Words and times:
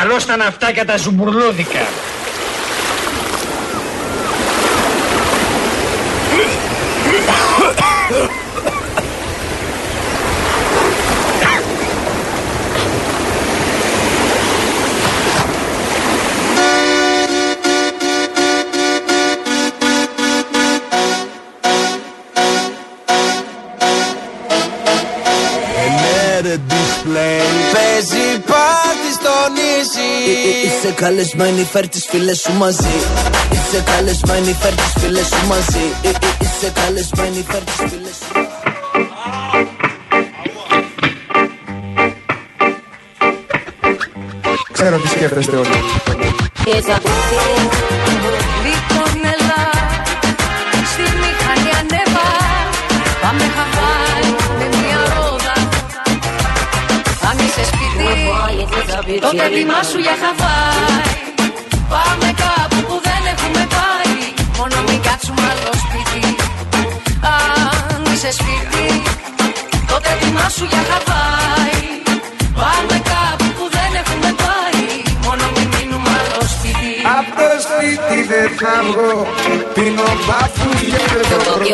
Καλώς 0.00 0.26
τα 0.26 0.36
ναυτάκια 0.36 0.84
τα 0.84 0.96
ζουμπουρλούδικα. 0.96 1.80
Καλεσμένη 30.96 31.64
φέρ 31.72 31.88
τις 31.88 32.06
φίλες 32.08 32.40
σου 32.40 32.52
μαζί. 32.52 32.96
Είσαι 33.52 33.82
καλεσμένη 33.86 34.56
φέρ 34.60 34.74
τις 34.74 34.92
φίλες 35.02 35.26
σου 35.26 35.46
μαζί. 35.46 35.84
Είσαι 36.40 36.72
καλεσμένη 36.74 37.44
φέρ 37.48 37.62
τις 37.62 37.74
φίλες 37.74 38.16
σου 38.18 38.46
Ξέρω 44.72 44.98
τι 44.98 45.08
σκέφτεστε 45.08 45.56
όλοι. 45.56 45.66
Το 58.96 59.30
τέλειμά 59.36 59.82
σου 59.90 59.98
για 59.98 60.16
χαβάι 60.22 61.14
Πάμε 61.88 62.32
κάπου 62.42 62.76
που 62.88 63.00
δεν 63.02 63.22
έχουμε 63.32 63.66
πάει. 63.76 64.14
Μόνο 64.56 64.76
μην 64.88 65.00
κάτσουμε 65.02 65.42
άλλο 65.50 65.72
σπίτι. 65.84 66.36
Αν 67.34 68.02
είσαι 68.12 68.32
σπίτι 68.32 69.02
Το 69.86 70.00
τέλειμά 70.00 70.48
σου 70.48 70.64
για 70.64 70.82
χαβάι 70.90 71.55
σπίτι 78.06 78.26
δεν 78.28 78.48
θα 78.60 78.74
βγω. 78.92 79.26
Πίνω 79.74 80.02
μπάφου 80.26 80.68
και 80.80 81.72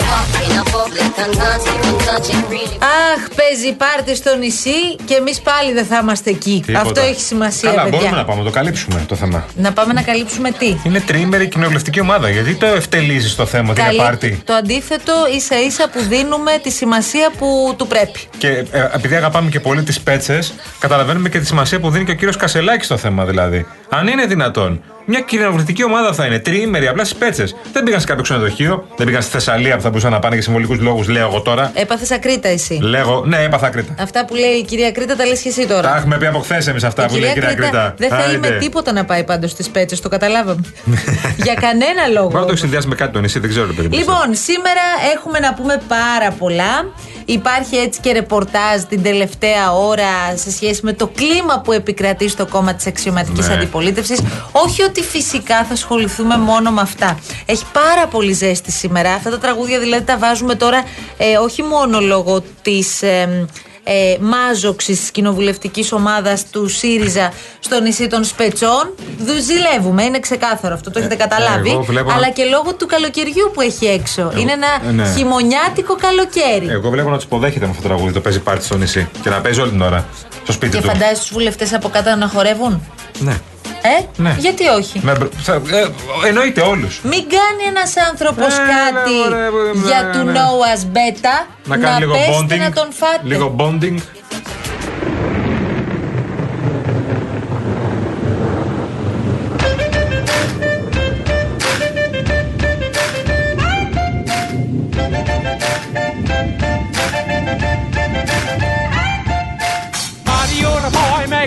Αχ, 2.78 3.28
παίζει 3.36 3.72
πάρτι 3.77 4.14
στο 4.16 4.36
νησί 4.36 4.97
και 5.05 5.14
εμείς 5.14 5.41
πάλι 5.41 5.72
δεν 5.72 5.84
θα 5.84 5.98
είμαστε 6.02 6.30
εκεί. 6.30 6.62
Τίποτα. 6.66 6.84
Αυτό 6.86 7.00
έχει 7.00 7.20
σημασία, 7.20 7.70
Καλά, 7.70 7.83
παιδιά. 7.83 7.98
μπορούμε 7.98 8.16
να 8.16 8.24
πάμε, 8.24 8.39
να 8.39 8.44
το 8.44 8.50
καλύψουμε 8.50 9.05
το 9.08 9.14
θέμα. 9.14 9.44
Να 9.56 9.72
πάμε 9.72 9.92
να 9.92 10.02
καλύψουμε 10.02 10.50
τι; 10.50 10.77
Είναι 10.84 11.00
τριήμερη 11.00 11.48
κοινοβουλευτική 11.48 12.00
ομάδα. 12.00 12.28
Γιατί 12.30 12.55
το 12.55 12.67
ευτελίζεις 12.67 13.34
το 13.34 13.46
θέμα 13.46 13.70
ότι 13.70 13.80
είναι 13.80 13.89
Καλή- 13.89 14.02
πάρτι. 14.02 14.42
Το 14.44 14.52
αντίθετο 14.52 15.12
ίσα 15.36 15.61
ίσα 15.61 15.89
που 15.89 16.00
δίνουμε 16.02 16.52
τη 16.62 16.70
σημασία 16.70 17.30
που 17.39 17.74
του 17.77 17.86
πρέπει. 17.86 18.20
Και 18.39 18.48
ε, 18.48 18.89
επειδή 18.94 19.14
αγαπάμε 19.17 19.50
και 19.50 19.61
πολύ 19.61 19.83
τις 19.83 20.00
πέτσες, 20.00 20.55
καταλαβαίνουμε 20.78 21.28
και 21.28 21.39
τη 21.39 21.46
σημασία 21.46 21.80
που 21.80 21.91
δίνει 21.91 22.05
και 22.05 22.11
ο 22.11 22.14
κύριος 22.14 22.36
Κασελάκης 22.36 22.86
στο 22.86 22.96
θέμα 22.96 23.24
δηλαδή. 23.24 23.67
Αν 23.89 24.06
είναι 24.06 24.27
δυνατόν. 24.27 24.83
Μια 25.05 25.20
κοινοβουλευτική 25.20 25.84
ομάδα 25.84 26.12
θα 26.12 26.27
είναι 26.27 26.39
τριήμερη, 26.39 26.89
απλά 26.89 27.05
στις 27.05 27.19
πέτσες. 27.19 27.56
Δεν 27.72 27.83
πήγαν 27.83 28.00
σε 28.00 28.06
κάποιο 28.06 28.22
ξενοδοχείο, 28.22 28.86
δεν 28.97 29.06
πήγαν 29.06 29.22
στη 29.22 29.31
Θεσσαλία 29.31 29.77
που 29.77 29.83
θα 29.83 29.89
μπορούσαν 29.89 30.11
να 30.11 30.19
πάνε 30.19 30.34
για 30.34 30.42
συμβολικούς 30.45 30.78
λόγους, 30.81 31.08
λέω 31.08 31.27
εγώ 31.27 31.41
τώρα. 31.41 31.70
Έπαθες 31.75 32.11
ακρίτα 32.11 32.48
εσύ. 32.48 32.78
Λέγω, 32.83 33.25
ναι, 33.27 33.36
έπαθα 33.42 33.69
Κρήτα. 33.69 33.95
Αυτά 33.98 34.25
που 34.25 34.34
λέει 34.34 34.50
η 34.50 34.64
κυρία 34.64 34.91
Κρήτα 34.92 35.17
τα 35.17 35.27
λες 35.27 35.41
και 35.41 35.48
εσύ 35.48 35.67
Τα 35.67 35.75
τώρα. 35.75 35.97
έχουμε 35.97 36.17
πει 36.19 36.27
από 36.27 36.39
χθες 36.39 36.67
εμείς 36.67 36.84
αυτά 36.84 37.06
που 37.06 37.17
λέει 37.17 37.30
η 37.30 37.33
κυρία 37.33 37.55
Κρήτα. 37.55 37.95
δεν 37.97 38.08
θέλει 38.11 38.23
Άιντε. 38.23 38.48
με 38.50 38.56
τίποτα 38.58 38.92
να 38.92 39.05
πάει 39.05 39.25
πάντως 39.25 39.50
στις 39.50 39.69
πέτσες, 39.70 40.00
το 40.00 40.08
καταλάβαμε. 40.08 40.61
Για 41.45 41.55
κανένα 41.55 42.06
λόγο. 42.12 42.27
Μπορεί 42.27 42.39
να 42.41 42.45
το 42.45 42.50
έχει 42.50 42.61
συνδυάσει 42.61 42.89
με 42.89 42.95
κάτι 42.95 43.12
το 43.12 43.20
νησί, 43.20 43.39
δεν 43.39 43.50
ξέρω, 43.50 43.67
ρε 43.67 43.73
παιδί. 43.73 43.89
μου. 43.89 43.95
Λοιπόν, 43.98 44.27
σήμερα 44.33 44.80
έχουμε 45.14 45.39
να 45.39 45.55
πούμε 45.55 45.83
πάρα 45.89 46.30
πολλά. 46.39 46.85
Υπάρχει 47.24 47.77
έτσι 47.77 48.01
και 48.01 48.12
ρεπορτάζ 48.12 48.80
την 48.89 49.02
τελευταία 49.02 49.73
ώρα 49.73 50.36
σε 50.36 50.51
σχέση 50.51 50.80
με 50.85 50.92
το 50.92 51.07
κλίμα 51.14 51.61
που 51.64 51.73
επικρατεί 51.73 52.29
στο 52.29 52.46
κόμμα 52.46 52.74
της 52.74 52.86
αξιωματικής 52.86 53.48
Ναι. 53.48 53.55
αντιπολίτευσης. 53.55 54.20
Όχι 54.52 54.83
ότι 54.92 55.03
φυσικά 55.03 55.64
θα 55.64 55.73
ασχοληθούμε 55.73 56.36
μόνο 56.36 56.70
με 56.70 56.80
αυτά. 56.80 57.19
Έχει 57.47 57.64
πάρα 57.73 58.07
πολύ 58.07 58.33
ζέστη 58.33 58.70
σήμερα. 58.70 59.13
Αυτά 59.13 59.30
τα 59.30 59.39
τραγούδια 59.39 59.79
δηλαδή 59.79 60.05
τα 60.05 60.19
βάζουμε 60.19 60.55
τώρα 60.55 60.85
ε, 61.17 61.36
όχι 61.36 61.63
μόνο 61.63 62.01
λόγω 62.01 62.42
της. 62.63 63.03
Ε, 63.03 63.47
ε, 63.85 64.17
μάζοξης 64.20 65.05
τη 65.05 65.13
κοινοβουλευτικής 65.13 65.92
ομάδας 65.92 66.45
του 66.51 66.69
ΣΥΡΙΖΑ 66.69 67.33
στο 67.61 67.80
νησί 67.80 68.07
των 68.07 68.25
Σπετσών. 68.25 68.95
Δου- 69.19 69.39
Ζηλεύουμε, 69.41 70.03
είναι 70.03 70.20
ξεκάθαρο 70.20 70.75
αυτό, 70.75 70.91
το 70.91 70.98
έχετε 70.98 71.14
καταλάβει. 71.14 71.70
εγώ 71.70 71.83
βλέπω 71.83 72.11
αλλά 72.11 72.20
να- 72.20 72.29
και 72.30 72.45
λόγω 72.45 72.74
του 72.74 72.86
καλοκαιριού 72.86 73.51
που 73.55 73.61
έχει 73.61 73.86
έξω. 73.86 74.33
είναι 74.36 74.53
ένα 74.53 74.67
ε, 74.89 74.92
ναι. 74.92 75.14
χειμωνιάτικο 75.17 75.95
καλοκαίρι. 75.97 76.69
Εγώ 76.69 76.91
βλέπω 76.91 77.09
να 77.11 77.14
τους 77.17 77.24
υποδέχεται 77.24 77.64
με 77.64 77.70
αυτό 77.70 77.83
το 77.83 77.89
τραγούδι, 77.89 78.13
το 78.13 78.20
παίζει 78.20 78.41
πάρτι 78.41 78.64
στο 78.64 78.77
νησί. 78.77 79.09
Και 79.23 79.30
να 79.30 79.41
παίζει 79.41 79.61
όλη 79.61 79.70
την 79.70 79.80
ώρα 79.83 80.07
στο 80.42 80.53
σπίτι 80.53 80.77
και 80.77 80.83
του. 80.83 80.89
φαντάζεσαι 80.89 81.20
τους 81.20 81.30
βουλευτές 81.33 81.73
από 81.74 81.89
κάτω 81.89 82.14
να 82.17 82.29
χορεύουν; 82.29 82.86
Ναι. 83.19 83.36
Ε, 83.82 84.04
Ναι. 84.16 84.36
γιατί 84.38 84.66
όχι; 84.68 85.00
Με, 85.02 85.14
θα- 85.42 85.54
ε, 85.54 85.86
εννοείται 86.28 86.60
όλους. 86.60 87.00
Μην 87.02 87.20
κάνει 87.28 87.62
ένας 87.68 87.94
άνθρωπος 88.10 88.46
Ε, 88.46 88.60
κάτι 88.68 89.10
ναι, 89.10 89.24
ωραία, 89.26 89.50
ναι, 89.50 89.86
για 89.86 90.02
ναι, 90.02 90.12
του 90.12 90.24
ναι. 90.24 90.32
know 90.32 90.76
us 90.76 90.96
better. 90.96 91.46
Να 91.64 91.76
κάνει 91.76 91.98
λίγο 91.98 92.12
πέστε 92.12 92.32
bonding. 92.54 92.58
να 92.58 92.72
τον 92.72 92.88
φάτε. 92.92 93.20
Λίγο 93.22 93.54
bonding. 93.58 93.96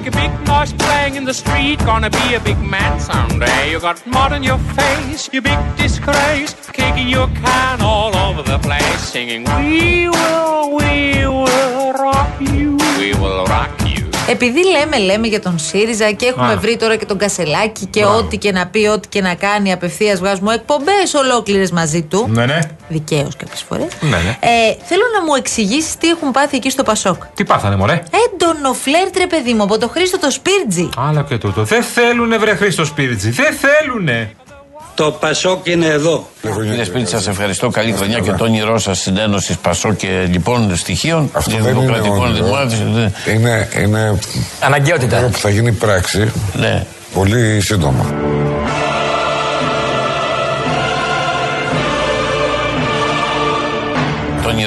Make 0.06 0.16
a 0.16 0.18
big 0.22 0.48
noise 0.48 0.74
playing 0.74 1.16
in 1.16 1.24
the 1.26 1.34
street. 1.34 1.78
Gonna 1.86 2.10
be 2.10 2.36
a 2.36 2.40
big 2.40 2.60
man 2.60 3.00
someday. 3.00 3.72
You 3.72 3.80
got 3.80 3.98
mud 4.06 4.32
on 4.34 4.44
your 4.44 4.60
face, 4.78 5.30
you 5.34 5.42
big 5.42 5.60
disgrace. 5.78 6.54
Kicking 6.72 7.08
your 7.08 7.28
can 7.44 7.82
all 7.82 8.16
over 8.16 8.42
the 8.44 8.60
place, 8.60 9.00
singing, 9.14 9.44
We 9.44 10.10
will, 10.10 10.76
we 10.80 11.26
will 11.28 11.94
rock 12.06 12.32
you. 12.54 12.78
We 13.00 13.10
will 13.22 13.46
rock 13.46 13.72
you. 13.86 14.06
Επειδή 14.28 14.66
λέμε, 14.66 14.98
λέμε 14.98 15.28
για 15.28 15.42
τον 15.42 15.60
ΣΥΡΙΖΑ 15.60 16.12
και 16.12 16.26
έχουμε 16.26 16.52
Α. 16.52 16.58
βρει 16.58 16.78
τώρα 16.78 16.96
και 16.96 17.06
τον 17.06 17.18
Κασελάκη 17.18 17.86
και 17.86 18.00
Μπράβο. 18.00 18.18
ό,τι 18.18 18.38
και 18.38 18.52
να 18.52 18.68
πει, 18.68 18.86
ό,τι 18.88 19.08
και 19.08 19.22
να 19.22 19.36
κάνει, 19.36 19.72
απευθείας 19.72 20.20
βγάζουμε 20.20 20.54
εκπομπές 20.54 21.14
ολόκληρες 21.14 21.72
μαζί 21.72 22.02
του. 22.02 22.28
Ναι, 22.30 22.46
ναι. 22.46 22.60
Δικαίως 22.88 23.36
κάποιες 23.36 23.62
φορές. 23.62 23.88
Ναι, 24.02 24.10
ναι. 24.10 24.38
Ε, 24.40 24.76
θέλω 24.84 25.02
να 25.20 25.24
μου 25.26 25.34
εξηγήσεις 25.36 25.98
τι 25.98 26.08
έχουν 26.10 26.32
πάθει 26.32 26.56
εκεί 26.56 26.70
στο 26.70 26.84
Πασόκ. 26.84 27.24
Τι 27.34 27.44
πάθανε, 27.44 27.76
μωρέ; 27.76 28.04
Έντονο 28.40 28.74
φλερτ, 28.74 29.18
ρε 29.18 29.28
παιδί 29.28 29.54
μου, 29.54 29.64
από 29.64 29.78
το 29.78 29.88
Χρήστο 29.90 30.20
το 30.20 30.32
Σπίρτζι. 30.32 30.90
Άλλα 30.98 31.26
και 31.30 31.38
τούτο. 31.38 31.64
Δεν 31.64 31.84
θέλουνε, 31.84 32.38
βρε 32.38 32.56
Χρήστο 32.56 32.86
Σπίριτζι. 32.86 33.30
Δεν 33.30 33.54
θέλουνε. 33.54 34.30
Το 34.96 35.12
Πασόκ 35.12 35.66
είναι 35.68 35.86
εδώ. 35.86 36.30
Κύριε 36.42 36.84
Σπίρτ, 36.84 37.08
σας 37.08 37.28
ευχαριστώ. 37.28 37.70
Καλή 37.70 37.92
χρονιά 37.92 38.20
και 38.20 38.32
το 38.32 38.44
όνειρό 38.44 38.80
σας 38.80 39.00
συνένωση 39.00 39.58
Πασό 39.62 39.94
και 39.94 40.28
λοιπόν 40.30 40.76
στοιχείων. 40.76 41.30
Αυτό 41.34 41.52
και 41.52 41.62
δεν 41.62 41.72
είναι 41.76 41.80
δημοκρατικών 41.82 42.20
όνειρο. 42.28 42.46
δημοκρατικών. 42.46 43.12
Είναι, 43.36 43.70
είναι 43.82 44.20
Αναγκαιότητα. 44.60 45.16
έργο 45.16 45.30
που 45.30 45.38
θα 45.38 45.50
γίνει 45.50 45.72
πράξη 45.72 46.32
Ναι. 46.54 46.86
πολύ 47.14 47.62
σύντομα. 47.62 48.06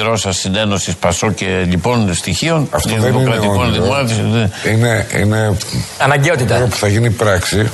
Όνειρό 0.09 0.17
σα 0.17 0.31
συνένωση 0.31 0.95
Πασό 0.99 1.31
και 1.31 1.65
λοιπόν 1.67 2.13
στοιχείων. 2.13 2.67
Αυτό 2.71 2.89
και 2.89 2.99
δεν 2.99 3.09
είναι 3.09 3.19
δημοκρατικών 3.19 3.65
όνειρο. 3.65 3.83
δημοκρατικών. 3.83 4.51
Είναι, 4.71 5.07
είναι 5.19 5.37
έργο 5.37 5.57
Αναγκαιότητα. 5.97 6.57
που 6.69 6.75
θα 6.75 6.87
γίνει 6.87 7.09
πράξη 7.09 7.69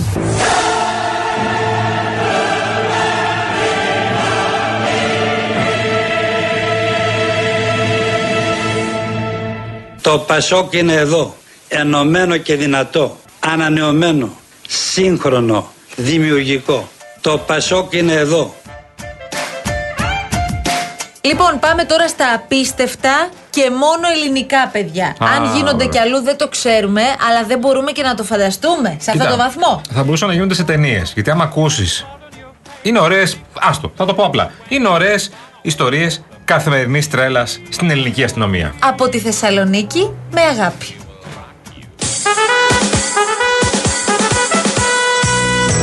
Το 10.02 10.18
Πασόκ 10.18 10.74
είναι 10.74 10.94
εδώ. 10.94 11.36
Ενωμένο 11.68 12.38
και 12.38 12.56
δυνατό. 12.56 13.18
Ανανεωμένο. 13.40 14.30
Σύγχρονο. 14.68 15.72
Δημιουργικό. 15.96 16.90
Το 17.22 17.38
Πασόκ 17.38 17.94
είναι 17.94 18.14
εδώ. 18.14 18.56
Λοιπόν, 21.26 21.60
πάμε 21.60 21.84
τώρα 21.84 22.08
στα 22.08 22.34
απίστευτα 22.34 23.30
και 23.50 23.70
μόνο 23.70 24.08
ελληνικά, 24.16 24.68
παιδιά. 24.72 25.06
Α, 25.06 25.16
Αν 25.36 25.44
γίνονται 25.56 25.76
ωραία. 25.76 25.88
κι 25.88 25.98
αλλού 26.00 26.22
δεν 26.22 26.38
το 26.38 26.48
ξέρουμε, 26.48 27.02
αλλά 27.02 27.44
δεν 27.48 27.60
μπορούμε 27.60 27.92
και 27.92 28.02
να 28.04 28.16
το 28.16 28.24
φανταστούμε 28.24 28.90
σε 29.00 29.12
αυτό 29.12 29.24
Κοίτα, 29.24 29.28
το 29.30 29.38
βαθμό. 29.38 29.82
Θα 29.94 30.04
μπορούσαν 30.04 30.28
να 30.28 30.34
γίνονται 30.34 30.54
σε 30.54 30.64
ταινίες. 30.64 31.12
Γιατί 31.14 31.30
άμα 31.30 31.44
ακούσεις. 31.44 32.06
Είναι 32.82 33.00
ωραίες. 33.00 33.38
Άστο, 33.60 33.92
θα 33.96 34.06
το 34.06 34.14
πω 34.14 34.24
απλά. 34.24 34.52
Είναι 34.68 34.88
ωραίες 34.88 35.32
ιστορίες 35.62 36.22
καθημερινής 36.46 37.10
τρέλας 37.10 37.60
στην 37.70 37.90
ελληνική 37.92 38.24
αστυνομία. 38.24 38.74
Από 38.80 39.10
τη 39.10 39.20
Θεσσαλονίκη 39.20 40.12
με 40.32 40.42
αγάπη. 40.42 40.96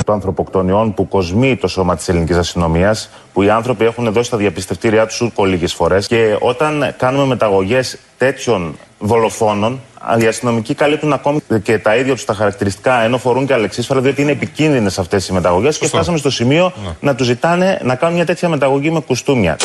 Των 0.05 0.15
ανθρωποκτονιών 0.15 0.95
που 0.95 1.09
κοσμεί 1.09 1.57
το 1.57 1.69
σώμα 1.69 1.97
της 1.97 2.09
ελληνικής 2.09 2.37
αστυνομίας, 2.37 3.11
που 3.33 3.43
οι 3.43 3.51
άνθρωποι 3.51 3.85
έχουν 3.85 4.13
δώσει 4.13 4.31
τα 4.31 4.37
διαπιστευτήριά 4.37 5.07
τους 5.07 5.21
ούκο 5.21 5.45
λίγες 5.45 5.75
φορές. 5.75 6.07
Και 6.07 6.37
όταν 6.41 6.95
κάνουμε 6.97 7.27
μεταγωγές 7.27 7.99
τέτοιων 8.19 8.77
δολοφόνων, 8.99 9.81
οι 10.19 10.27
αστυνομικοί 10.27 10.75
καλύπτουν 10.75 11.13
ακόμη 11.13 11.41
και 11.63 11.79
τα 11.79 11.97
ίδια 11.97 12.15
τους 12.15 12.25
τα 12.25 12.35
χαρακτηριστικά, 12.35 13.03
ενώ 13.03 13.19
φορούν 13.19 13.47
και 13.47 13.53
αλεξίσφαιρα, 13.53 14.01
διότι 14.01 14.23
είναι 14.23 14.31
επικίνδυνες 14.31 14.99
αυτές 14.99 15.29
οι 15.29 15.33
μεταγωγές. 15.33 15.79
Και 15.79 15.87
φτάσαμε 15.87 16.19
στο 16.19 16.31
σημείο 16.31 16.73
να 17.01 17.15
τους 17.15 17.27
ζητάνε 17.27 17.81
να 17.83 17.95
κάνουν 17.95 18.15
μια 18.17 18.27
τέτοια 18.27 18.49
μεταγωγή 18.49 18.91
με 18.91 19.01
κουστούμια. 19.01 19.57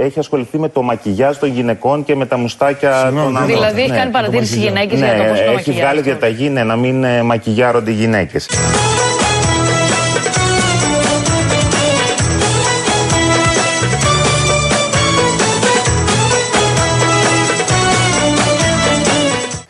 Έχει 0.00 0.18
ασχοληθεί 0.18 0.58
με 0.58 0.68
το 0.68 0.82
μακιγιάζ 0.82 1.36
των 1.36 1.48
γυναικών 1.48 2.04
και 2.04 2.16
με 2.16 2.26
τα 2.26 2.36
μουστάκια 2.36 3.02
των 3.04 3.18
ανδρών. 3.18 3.46
Δηλαδή, 3.46 3.80
έχει 3.80 3.90
κάνει 3.90 4.10
παρατήρηση 4.10 4.54
το 4.54 4.60
μακιγιάζ. 4.60 4.88
γυναίκες 4.88 4.98
για 4.98 5.16
το 5.16 5.22
πώς 5.30 5.38
το 5.38 5.44
έχει 5.44 5.54
μακιγιάζ. 5.54 5.78
βγάλει 5.78 6.00
διαταγή 6.00 6.48
ναι, 6.48 6.64
να 6.64 6.76
μην 6.76 7.04
ε, 7.04 7.22
μακιγιάρονται 7.22 7.90
οι 7.90 7.94
γυναίκες. 7.94 8.48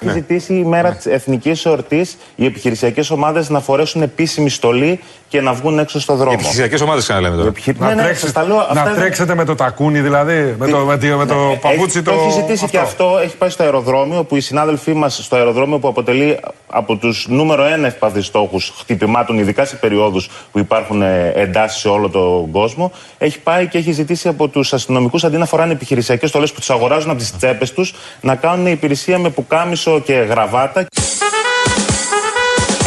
Έχει 0.01 0.13
ζητήσει 0.13 0.55
η 0.55 0.65
μέρα 0.65 0.93
της 0.93 1.07
εθνικής 1.07 1.65
εορτής 1.65 2.17
οι 2.37 2.45
επιχειρησιακές 2.45 3.11
ομάδες 3.11 3.49
να 3.49 3.61
φορέσουν 3.61 4.03
επίσημη 4.03 4.51
στολή 4.51 5.01
και 5.29 5.41
να 5.41 5.53
βγουν 5.53 5.79
έξω 5.79 6.01
στο 6.01 6.15
δρόμο. 6.15 6.31
Επιχειρησιακές 6.33 6.81
ομάδες 6.81 7.03
ξαναλέμε 7.03 7.37
τώρα. 7.37 7.53
Ναι, 7.95 8.03
ναι, 8.03 8.13
σας 8.13 8.33
τα 8.33 8.43
λέω, 8.45 8.59
αυτά 8.59 8.75
να 8.75 8.81
είναι- 8.91 8.99
τρέξετε 8.99 9.35
με 9.35 9.45
το 9.45 9.55
τακούνι 9.55 10.01
δηλαδή, 10.01 10.55
με 10.59 10.69
το, 10.69 10.79
με 10.79 10.99
το, 10.99 11.17
με 11.17 11.27
το 11.27 11.35
Ναι, 11.35 11.57
παπούτσι 11.57 11.99
έχει, 11.99 12.03
το. 12.03 12.11
το 12.13 12.21
έχει 12.21 12.31
ζητήσει 12.31 12.67
και 12.69 12.79
αυτό. 12.79 13.19
Έχει 13.23 13.37
πάει 13.37 13.51
στο 13.51 13.63
αεροδρόμιο, 13.63 14.19
όπου 14.19 14.37
οι 14.37 14.41
συνάδελφοί 14.41 14.95
μας 14.95 15.21
στο 15.23 15.37
αεροδρόμιο, 15.37 15.79
που 15.79 15.89
αποτελεί 15.89 16.39
από 16.67 16.97
τους 16.97 17.27
νούμερο 17.29 17.65
ένα 17.65 17.87
ευπαθείς 17.87 18.27
στόχους 18.27 18.73
χτυπημάτων, 18.79 19.39
ειδικά 19.39 19.65
σε 19.65 19.77
περιόδους 19.77 20.29
που 20.53 20.59
υπάρχουν 20.59 21.03
εντάσεις 21.35 21.81
σε 21.81 21.89
όλο 21.89 22.09
τον 22.09 22.51
κόσμο, 22.51 22.93
έχει 23.19 23.39
πάει 23.41 23.67
και 23.67 23.79
έχει 23.79 23.93
ζητήσει 23.93 24.29
από 24.29 24.49
τους 24.49 24.73
αστυνομικούς 24.73 25.25
αντί 25.25 25.37
να 25.37 25.45
φοράνε 25.47 25.73
επιχειρησιακές 25.73 26.29
στολές 26.29 26.53
που 26.53 26.59
τους 26.59 26.71
αγοράζουν 26.71 27.11
από 27.11 27.19
τις 27.19 27.37
τσέπες 27.37 27.73
τους, 27.73 27.95
να 28.21 28.35
κάνουν 28.35 28.67
υπηρεσία 28.67 29.19
με 29.19 29.29
πουκάμισο 29.31 30.01
και 30.01 30.13
γραβάτα. 30.13 30.87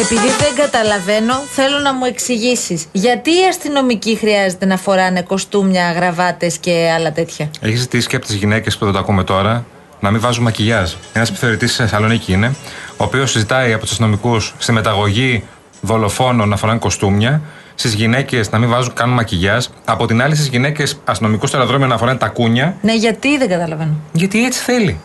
Επειδή 0.02 0.28
δεν 0.40 0.56
καταλαβαίνω, 0.66 1.34
θέλω 1.50 1.80
να 1.80 1.94
μου 1.94 2.06
εξηγήσεις. 2.06 2.86
Γιατί 2.92 3.30
οι 3.30 3.46
αστυνομικοί 3.50 4.16
χρειάζεται 4.16 4.66
να 4.66 4.78
φοράνε 4.78 5.22
κοστούμια, 5.22 5.92
γραβάτες 5.92 6.58
και 6.58 6.92
άλλα 6.96 7.12
τέτοια; 7.12 7.50
Έχεις 7.62 7.80
ζητήσει 7.80 8.08
και 8.08 8.16
από 8.16 8.26
τις 8.26 8.36
γυναίκες 8.36 8.78
που 8.78 8.84
δεν 8.86 8.94
το 8.94 9.00
ακούμε 9.00 9.24
τώρα 9.24 9.66
να 10.00 10.12
μην 10.12 10.22
βάζουν 10.22 10.44
μακιγιάζ. 10.44 10.92
Ένας 11.14 11.30
επιθεωρητής 11.30 11.74
στη 11.74 11.82
Θεσσαλονίκη 11.82 12.32
είναι, 12.34 12.56
ο 12.98 13.04
οποίος 13.04 13.32
ζητάει 13.32 13.72
από 13.74 13.82
τους 13.82 13.92
αστυνομικούς 13.92 14.56
στη 14.58 14.72
μεταγωγή 14.72 15.44
δολοφόνων 15.82 16.50
να 16.50 16.56
φοράνε 16.56 16.80
κοστούμια, 16.80 17.42
στις 17.76 17.94
γυναίκες 17.94 18.50
να 18.52 18.58
μην 18.60 18.70
βάζουν 18.70 18.94
καν 18.94 19.10
μακιγιάζ, 19.10 19.66
από 19.86 20.06
την 20.08 20.22
άλλη 20.22 20.36
στις 20.36 20.48
γυναίκες 20.48 20.98
αστυνομικούς 21.06 21.50
στο 21.50 21.58
αεροδρόμιο 21.58 21.88
να 21.88 21.98
φοράνε 21.98 22.18
τακούνια, 22.18 22.76
Ναι, 22.82 22.94
γιατί 22.96 23.38
δεν 23.38 23.50
καταλαβαίνω. 23.50 23.94
γιατί 24.12 24.46
έτσι 24.46 24.62
θέλει. 24.62 25.00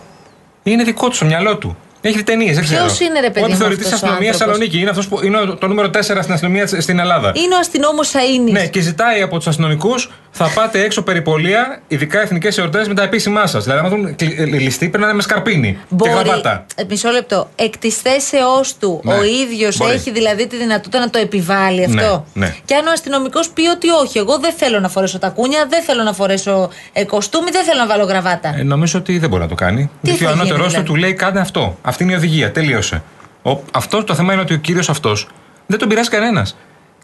Είναι 0.63 0.83
δικό 0.85 1.09
του 1.09 1.15
στο 1.15 1.25
μυαλό 1.25 1.57
του. 1.57 1.77
Έχει 2.09 2.17
δει 2.17 2.23
ταινίες, 2.23 2.55
δεν 2.55 2.65
ξέρω. 2.65 2.85
Ποιος 2.85 3.01
είναι, 3.01 3.21
ρε 3.21 3.31
παιδί 3.31 3.39
Ο 3.41 3.43
μου, 3.43 3.47
επιθεωρητή 3.49 3.81
αυτός 3.85 3.93
ο 3.93 3.95
αστυνομίας 4.05 4.33
άνθρωπος; 4.41 4.57
Θεσσαλονίκη. 4.59 4.81
Είναι, 4.81 4.91
αυτός 4.91 5.09
που, 5.09 5.25
είναι 5.25 5.39
το 5.61 5.67
νούμερο 5.67 5.89
4 5.91 6.23
στην 6.23 6.35
αστυνομία 6.35 6.67
της- 6.67 6.83
στην 6.83 6.99
Ελλάδα. 6.99 7.33
Είναι 7.35 7.55
ο 7.55 7.59
αστυνόμος 7.59 8.09
Σαΐνης. 8.15 8.53
Ναι, 8.53 8.67
και 8.67 8.81
ζητάει 8.81 9.23
από 9.23 9.37
τους 9.37 9.47
αστυνομικούς 9.47 10.11
θα 10.39 10.51
πάτε 10.55 10.83
έξω 10.83 11.03
περιπολία, 11.03 11.81
ειδικά 11.89 12.21
εθνικές 12.21 12.59
εορτές, 12.59 12.89
με 12.89 12.95
τα 12.95 13.03
επίσημά 13.03 13.47
σας. 13.47 13.63
Δηλαδή, 13.65 13.81
άμα 13.81 13.89
δουν 13.89 14.17
κλ- 14.17 14.39
ε, 14.39 14.45
ληστή, 14.45 14.79
πρέπει 14.89 14.99
να 14.99 15.05
είναι 15.05 15.15
με 15.17 15.23
σκαρπίνι 15.23 15.73
και 15.73 15.79
Μπορεί, 15.89 16.11
γραβάτα. 16.11 16.67
ε, 16.75 16.83
μισό 16.89 17.11
λεπτό, 17.11 17.51
εκ 17.57 17.77
της 17.79 17.97
θέσεώς 17.97 18.77
του 18.77 19.01
Ναι, 19.05 19.15
ο 19.15 19.25
ίδιος 19.25 19.77
μπορεί. 19.77 19.93
έχει 19.93 20.11
δηλαδή 20.11 20.47
τη 20.47 20.57
δυνατότητα 20.57 20.99
να 20.99 21.11
το 21.11 21.19
επιβάλλει 21.19 21.85
αυτό; 21.85 22.27
Ναι, 22.33 22.47
ναι. 22.47 22.55
Και 22.65 22.75
αν 22.75 22.87
ο 22.87 22.91
αστυνομικός 22.93 23.49
πει 23.49 23.69
ότι 23.69 23.89
όχι, 23.91 24.19
εγώ 24.19 24.39
δεν 24.39 24.53
θέλω 24.57 24.81
να 24.81 24.89
φορέσω 24.89 25.19
τα 25.19 25.29
κούνια, 25.29 25.67
δεν 25.69 25.83
θέλω 25.83 26.03
να 26.03 26.13
φορέσω 26.13 26.71
ε, 26.93 27.05
κοστούμι, 27.05 27.51
δεν 27.51 27.65
θέλω 27.65 27.79
να 27.81 27.87
βάλω 27.87 28.05
γραβάτα. 28.05 28.55
Ε, 28.59 28.63
νομίζω 28.63 28.99
ότι 28.99 29.19
δεν 29.19 29.29
μπορεί 29.29 29.43
να 29.43 29.49
το 29.49 29.55
κάνει. 29.55 29.83
Τι 30.03 30.09
Γιατί 30.11 30.25
ο 30.25 30.27
θα 30.27 30.33
γίνει, 30.33 30.41
ανώτερός 30.43 30.65
του 30.67 30.71
δηλαδή; 30.71 30.89
του 30.89 30.97
λέει 30.97 31.15
κάντε 31.15 31.41
αυτό. 31.41 31.79
Αυτή 31.83 32.03
είναι 32.03 32.13
η 32.13 32.17
οδηγία. 32.17 32.53
Τελείωσε. 32.53 33.03
Ο, 33.43 33.59
αυτό 33.73 34.05
το 34.05 34.15
θέμα 34.15 34.33
είναι 34.33 34.43
ότι 34.43 34.55
ο 34.55 34.57
κύριος 34.57 34.89
αυτός 34.89 35.29
δεν 35.67 35.79
τον 35.79 35.89
πειράζει 35.89 36.09
κανένας. 36.09 36.57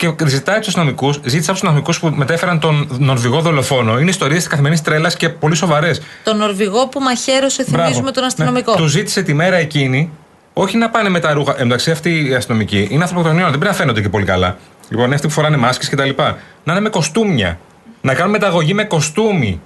Και 0.06 0.26
ζητάει 0.26 0.58
τους 0.58 0.66
αστυνομικού, 0.68 1.12
ζήτησε 1.12 1.50
από 1.50 1.60
τους 1.60 1.68
αστυνομικού 1.68 1.92
που 2.00 2.10
μετέφεραν 2.16 2.60
τον 2.60 2.96
Νορβηγό 2.98 3.40
δολοφόνο. 3.40 3.98
Είναι 3.98 4.10
ιστορίες 4.10 4.38
της 4.38 4.48
καθημερινής 4.48 4.82
τρέλας 4.82 5.16
και 5.16 5.28
πολύ 5.28 5.54
σοβαρές. 5.54 6.00
Τον 6.24 6.36
Νορβηγό 6.36 6.88
που 6.88 7.00
μαχαίρωσε, 7.00 7.64
θυμίζουμε 7.64 8.10
τον 8.10 8.24
αστυνομικό. 8.24 8.72
Ναι. 8.72 8.76
Του 8.76 8.86
ζήτησε 8.86 9.22
τη 9.22 9.34
μέρα 9.34 9.56
εκείνη, 9.56 10.10
όχι 10.52 10.76
να 10.76 10.90
πάνε 10.90 11.08
με 11.08 11.20
τα 11.20 11.32
ρούχα. 11.32 11.54
Εντάξει, 11.58 11.90
αυτοί 11.90 12.28
οι 12.28 12.34
αστυνομικοί 12.34 12.88
είναι 12.90 13.02
ανθρωποκτονιών, 13.02 13.50
δεν 13.50 13.58
πρέπει 13.58 13.66
να 13.66 13.78
φαίνονται 13.78 14.00
και 14.00 14.08
πολύ 14.08 14.24
καλά. 14.24 14.56
Λοιπόν, 14.88 15.04
είναι 15.06 15.14
αυτοί 15.14 15.26
που 15.26 15.32
φοράνε 15.32 15.56
μάσκες 15.56 15.88
και 15.88 15.96
τα 15.96 16.04
λοιπά. 16.04 16.38
Να 16.64 16.72
είναι 16.72 16.82
με 16.82 16.88
κοστούμια. 16.88 17.58
Να 18.00 18.14
κάνουν 18.14 18.30
μεταγωγή 18.30 18.74
με 18.74 18.84
κοστούμι. 18.84 19.60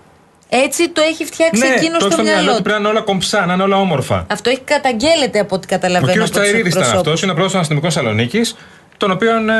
Έτσι 0.48 0.88
το 0.90 1.00
έχει 1.10 1.24
φτιάξει 1.24 1.60
ναι, 1.66 1.74
εκείνος 1.74 1.98
το 1.98 2.04
έχει 2.04 2.04
στο 2.04 2.10
στο 2.12 2.22
μυαλό 2.22 2.36
μυαλό 2.38 2.50
του 2.50 2.56
του. 2.56 2.62
πρέπει 2.62 2.82
να 2.82 2.88
είναι 2.88 2.98
όλα 2.98 3.06
κομψά, 3.06 3.46
να 3.46 3.52
είναι 3.54 3.62
όλα 3.62 3.76
όμορφα. 3.76 4.26
Αυτό 4.30 4.50
έχει 4.50 4.60
καταγγέλλεται 4.60 5.38
από 5.38 5.54
ό,τι 5.54 5.66
Ο 5.66 5.70
καταλαβαίνω. 5.70 6.12
κύριος 6.12 6.28
από 6.28 6.38
τους 6.38 6.46
Τσαϊρίδης 6.46 6.72
ήταν 6.72 6.82
εκπροσώπους. 6.82 7.12
αυτός, 7.12 7.22
είναι 7.22 7.32
ο 7.32 7.34
πρώτο 7.34 7.58
αστυνομικό 7.58 7.90
Θεσσαλονίκης, 7.90 8.56
τον 8.96 9.10
οποίον 9.10 9.48
ε, 9.48 9.54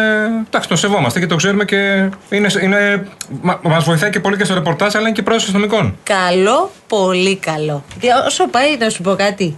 εντάξει, 0.47 0.69
τον 0.69 0.77
σεβόμαστε 0.77 1.21
και 1.21 1.27
το 1.27 1.37
ξέρουμε 1.37 1.65
και 1.65 2.11
είναι, 2.31 2.49
είναι, 2.63 3.09
μα 3.43 3.61
μας 3.63 3.85
βοηθάει 3.85 4.11
και 4.11 4.21
πολύ 4.21 4.37
και 4.37 4.45
στο 4.45 4.55
ρεπορτάζ, 4.55 4.95
αλλά 4.95 5.07
είναι 5.07 5.17
και 5.17 5.23
πρόεδρος 5.23 5.49
αστυνομικών. 5.49 5.97
Καλό, 6.03 6.71
πολύ 6.87 7.37
καλό. 7.37 7.85
Και 8.01 8.09
όσο 8.27 8.47
πάει 8.49 8.77
να 8.77 8.89
σου 8.91 9.03
πω 9.03 9.15
κάτι. 9.15 9.57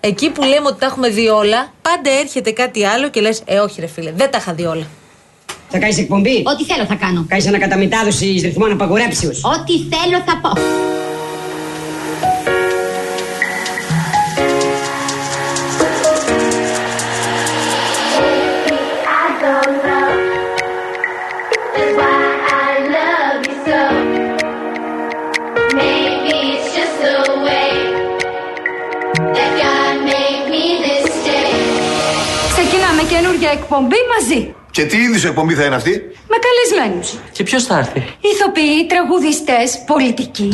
Εκεί 0.00 0.30
που 0.30 0.42
λέμε 0.42 0.66
ότι 0.66 0.78
τα 0.78 0.86
έχουμε 0.86 1.08
δει 1.08 1.28
όλα, 1.28 1.72
πάντα 1.82 2.10
έρχεται 2.20 2.50
κάτι 2.50 2.84
άλλο 2.86 3.08
και 3.10 3.20
λες 3.20 3.42
Ε, 3.44 3.58
όχι, 3.58 3.80
ρε 3.80 3.86
φίλε, 3.86 4.12
δεν 4.16 4.30
τα 4.30 4.38
είχα 4.38 4.52
δει 4.54 4.64
όλα. 4.64 4.86
Θα 5.68 5.78
κάνεις 5.78 5.98
εκπομπή; 5.98 6.42
Ό,τι 6.44 6.64
θέλω 6.64 6.84
θα 6.84 6.94
κάνω. 6.94 7.24
Κάνεις 7.28 7.46
ανακαταμετάδοση 7.46 8.26
ρυθμών 8.26 8.72
απαγορέψεως. 8.72 9.44
Ό,τι 9.44 9.72
θέλω 9.72 10.22
θα 10.26 10.40
πω. 10.42 10.52
Εκπομπή 33.52 34.00
μαζί. 34.14 34.54
Και 34.70 34.84
τι 34.84 34.96
είδους 34.96 35.24
εκπομπή 35.24 35.54
θα 35.54 35.64
είναι 35.64 35.74
αυτή; 35.74 35.90
Με 36.28 36.36
καλεσμένους. 36.46 37.14
Και 37.32 37.42
ποιος 37.42 37.64
θα 37.64 37.78
έρθει; 37.78 38.02
Ηθοποιοί, 38.20 38.86
τραγουδιστές, 38.86 39.82
πολιτικοί. 39.86 40.48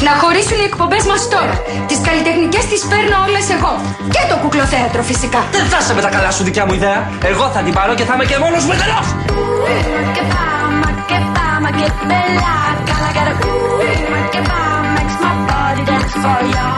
Να 0.00 0.10
χωρίσουν 0.20 0.58
οι 0.60 0.64
εκπομπές 0.64 1.04
μας 1.04 1.28
τώρα. 1.28 1.62
Τις 1.86 2.00
καλλιτεχνικές 2.06 2.64
τις 2.66 2.82
παίρνω 2.90 3.16
όλες 3.26 3.46
εγώ. 3.56 3.72
Και 4.14 4.22
το 4.30 4.36
κουκλοθέατρο 4.42 5.02
φυσικά. 5.02 5.40
Δεν 5.50 5.64
θα 5.64 5.80
σε 5.80 5.94
με 5.94 6.00
τα 6.00 6.08
καλά 6.08 6.30
σου 6.30 6.44
δικιά 6.44 6.66
μου 6.66 6.72
ιδέα. 6.72 7.10
Εγώ 7.24 7.48
θα 7.54 7.60
την 7.60 7.72
πάρω 7.72 7.94
και 7.94 8.04
θα 8.04 8.14
είμαι 8.14 8.24
και 8.24 8.38
μόνος 8.38 8.64
μου 8.64 8.72
εντελώς. 8.72 9.06
for 16.12 16.40
ya. 16.54 16.68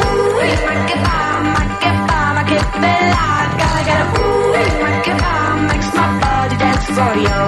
Ooh, 0.00 0.36
make 0.38 0.90
it 0.94 1.00
bomb, 1.04 1.44
make 1.54 1.86
it 1.90 1.98
bomb, 2.08 2.36
make. 2.82 3.14
Gotta 3.60 3.82
get 3.88 3.98
a 4.00 4.06
ooh, 4.18 4.52
make 4.54 5.08
it 5.12 5.18
bomb, 5.22 5.58
makes 5.68 5.90
my 5.94 6.06
body 6.22 6.56
dance 6.62 6.86
for 6.96 7.12
you. 7.24 7.40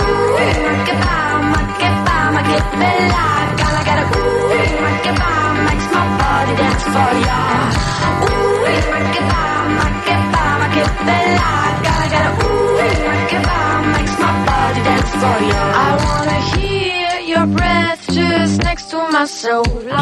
Ooh, 0.00 0.28
make 0.38 0.88
it 0.92 0.98
bomb, 1.04 1.42
make 1.52 1.82
it 1.88 1.96
bomb, 2.06 2.34
make. 2.34 3.12
Gotta 3.60 3.82
get 3.88 3.98
a 4.02 4.06
ooh, 4.16 4.48
make 4.84 5.06
it 5.10 5.16
bomb, 5.20 5.56
makes 5.66 5.86
my 5.94 6.04
body 6.20 6.54
dance 6.60 6.84
for 6.94 7.12
ya. 7.28 7.40
Ooh, 8.24 8.56
make 8.64 9.16
it 9.20 9.26
bomb, 9.32 9.68
make 9.80 10.08
it 10.14 10.22
bomb, 10.34 10.62
make. 11.08 11.38
Gotta 11.86 12.06
get 12.14 12.24
a 12.24 12.32
ooh, 12.44 12.76
make 12.78 13.32
it 13.36 13.42
bomb, 13.48 13.84
makes 13.94 14.14
my 14.22 14.32
body 14.48 14.80
dance 14.88 15.12
for 15.20 15.36
you. 15.48 15.62
I 15.84 15.90
wanna 16.04 16.38
hear. 16.50 16.73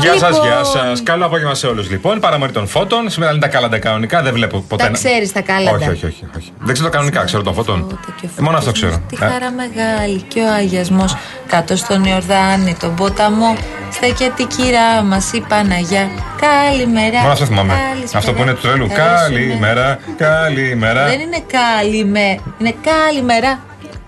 Γεια 0.01 0.19
σας, 0.19 0.31
Λοιπόν. 0.33 0.47
γεια 0.47 0.65
σας. 0.65 1.03
Καλό 1.03 1.27
απόγευμα 1.27 1.55
σε 1.55 1.67
όλους. 1.67 1.91
Λοιπόν, 1.91 2.21
παραμονή 2.21 2.53
των 2.53 2.67
φώτων. 2.67 3.11
Σήμερα 3.11 3.31
είναι 3.33 3.41
τα 3.41 3.49
κάλαντα 3.49 3.79
κανονικά. 3.79 4.23
Δεν 4.23 4.33
βλέπω 4.33 4.61
ποτέ. 4.69 4.83
Τα 4.83 4.91
να- 4.91 4.97
ξέρεις 4.97 5.33
τα 5.33 5.41
κάλαντα. 5.41 5.77
Όχι, 5.77 5.89
όχι, 5.89 6.07
όχι. 6.07 6.25
όχι. 6.37 6.53
Δεν 6.59 6.73
ξέρω 6.73 6.89
τα 6.89 6.95
κανονικά, 6.97 7.25
ξέρω 7.25 7.43
των 7.43 7.55
φώτων. 7.55 7.99
Και 8.21 8.27
ο 8.27 8.29
Ε, 8.39 8.43
μόνο 8.43 8.57
αυτό 8.57 8.71
φώτος 8.71 8.83
ξέρω. 8.83 9.03
Τη 9.09 9.17
Ε, 9.21 9.27
χαρά 9.27 9.51
μεγάλη 9.51 10.21
και 10.29 10.41
ο 10.41 10.53
αγιασμός 10.53 11.17
κάτω 11.47 11.77
στον 11.77 12.05
Ιορδάνη, 12.05 12.75
τον 12.81 12.95
ποταμό. 12.95 13.57
Στέκεται 13.91 14.43
η 14.43 14.47
κυρά 14.47 15.03
μας 15.03 15.33
η 15.33 15.41
Παναγιά. 15.49 16.09
Καλημέρα. 16.41 17.19
Μόνο 17.21 17.33
αυτό 17.33 17.45
θυμάμαι. 17.45 17.75
Καλησπέρα. 17.89 18.19
Αυτό 18.19 18.33
που 18.33 18.43
είναι 18.43 18.53
του 18.55 18.61
τρελού. 18.61 18.87
Καλησπέρα. 18.89 19.19
Καλημέρα, 19.25 19.99
καλημέρα. 20.17 21.05
Δεν 21.07 21.21
είναι 21.21 21.43
καλημέρα. 21.53 22.41
Είναι 22.59 22.75
καλημέρα. 22.83 23.59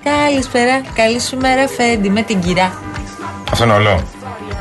Καλησπέρα, 0.04 0.80
καλή 0.94 1.20
σου 1.20 1.36
μέρα, 1.36 1.68
Φέντι, 1.68 2.10
με 2.10 2.22
την 2.22 2.40
κυρά. 2.40 2.72
Αυτό 3.54 3.64
είναι 3.66 3.74
όλο. 3.74 4.02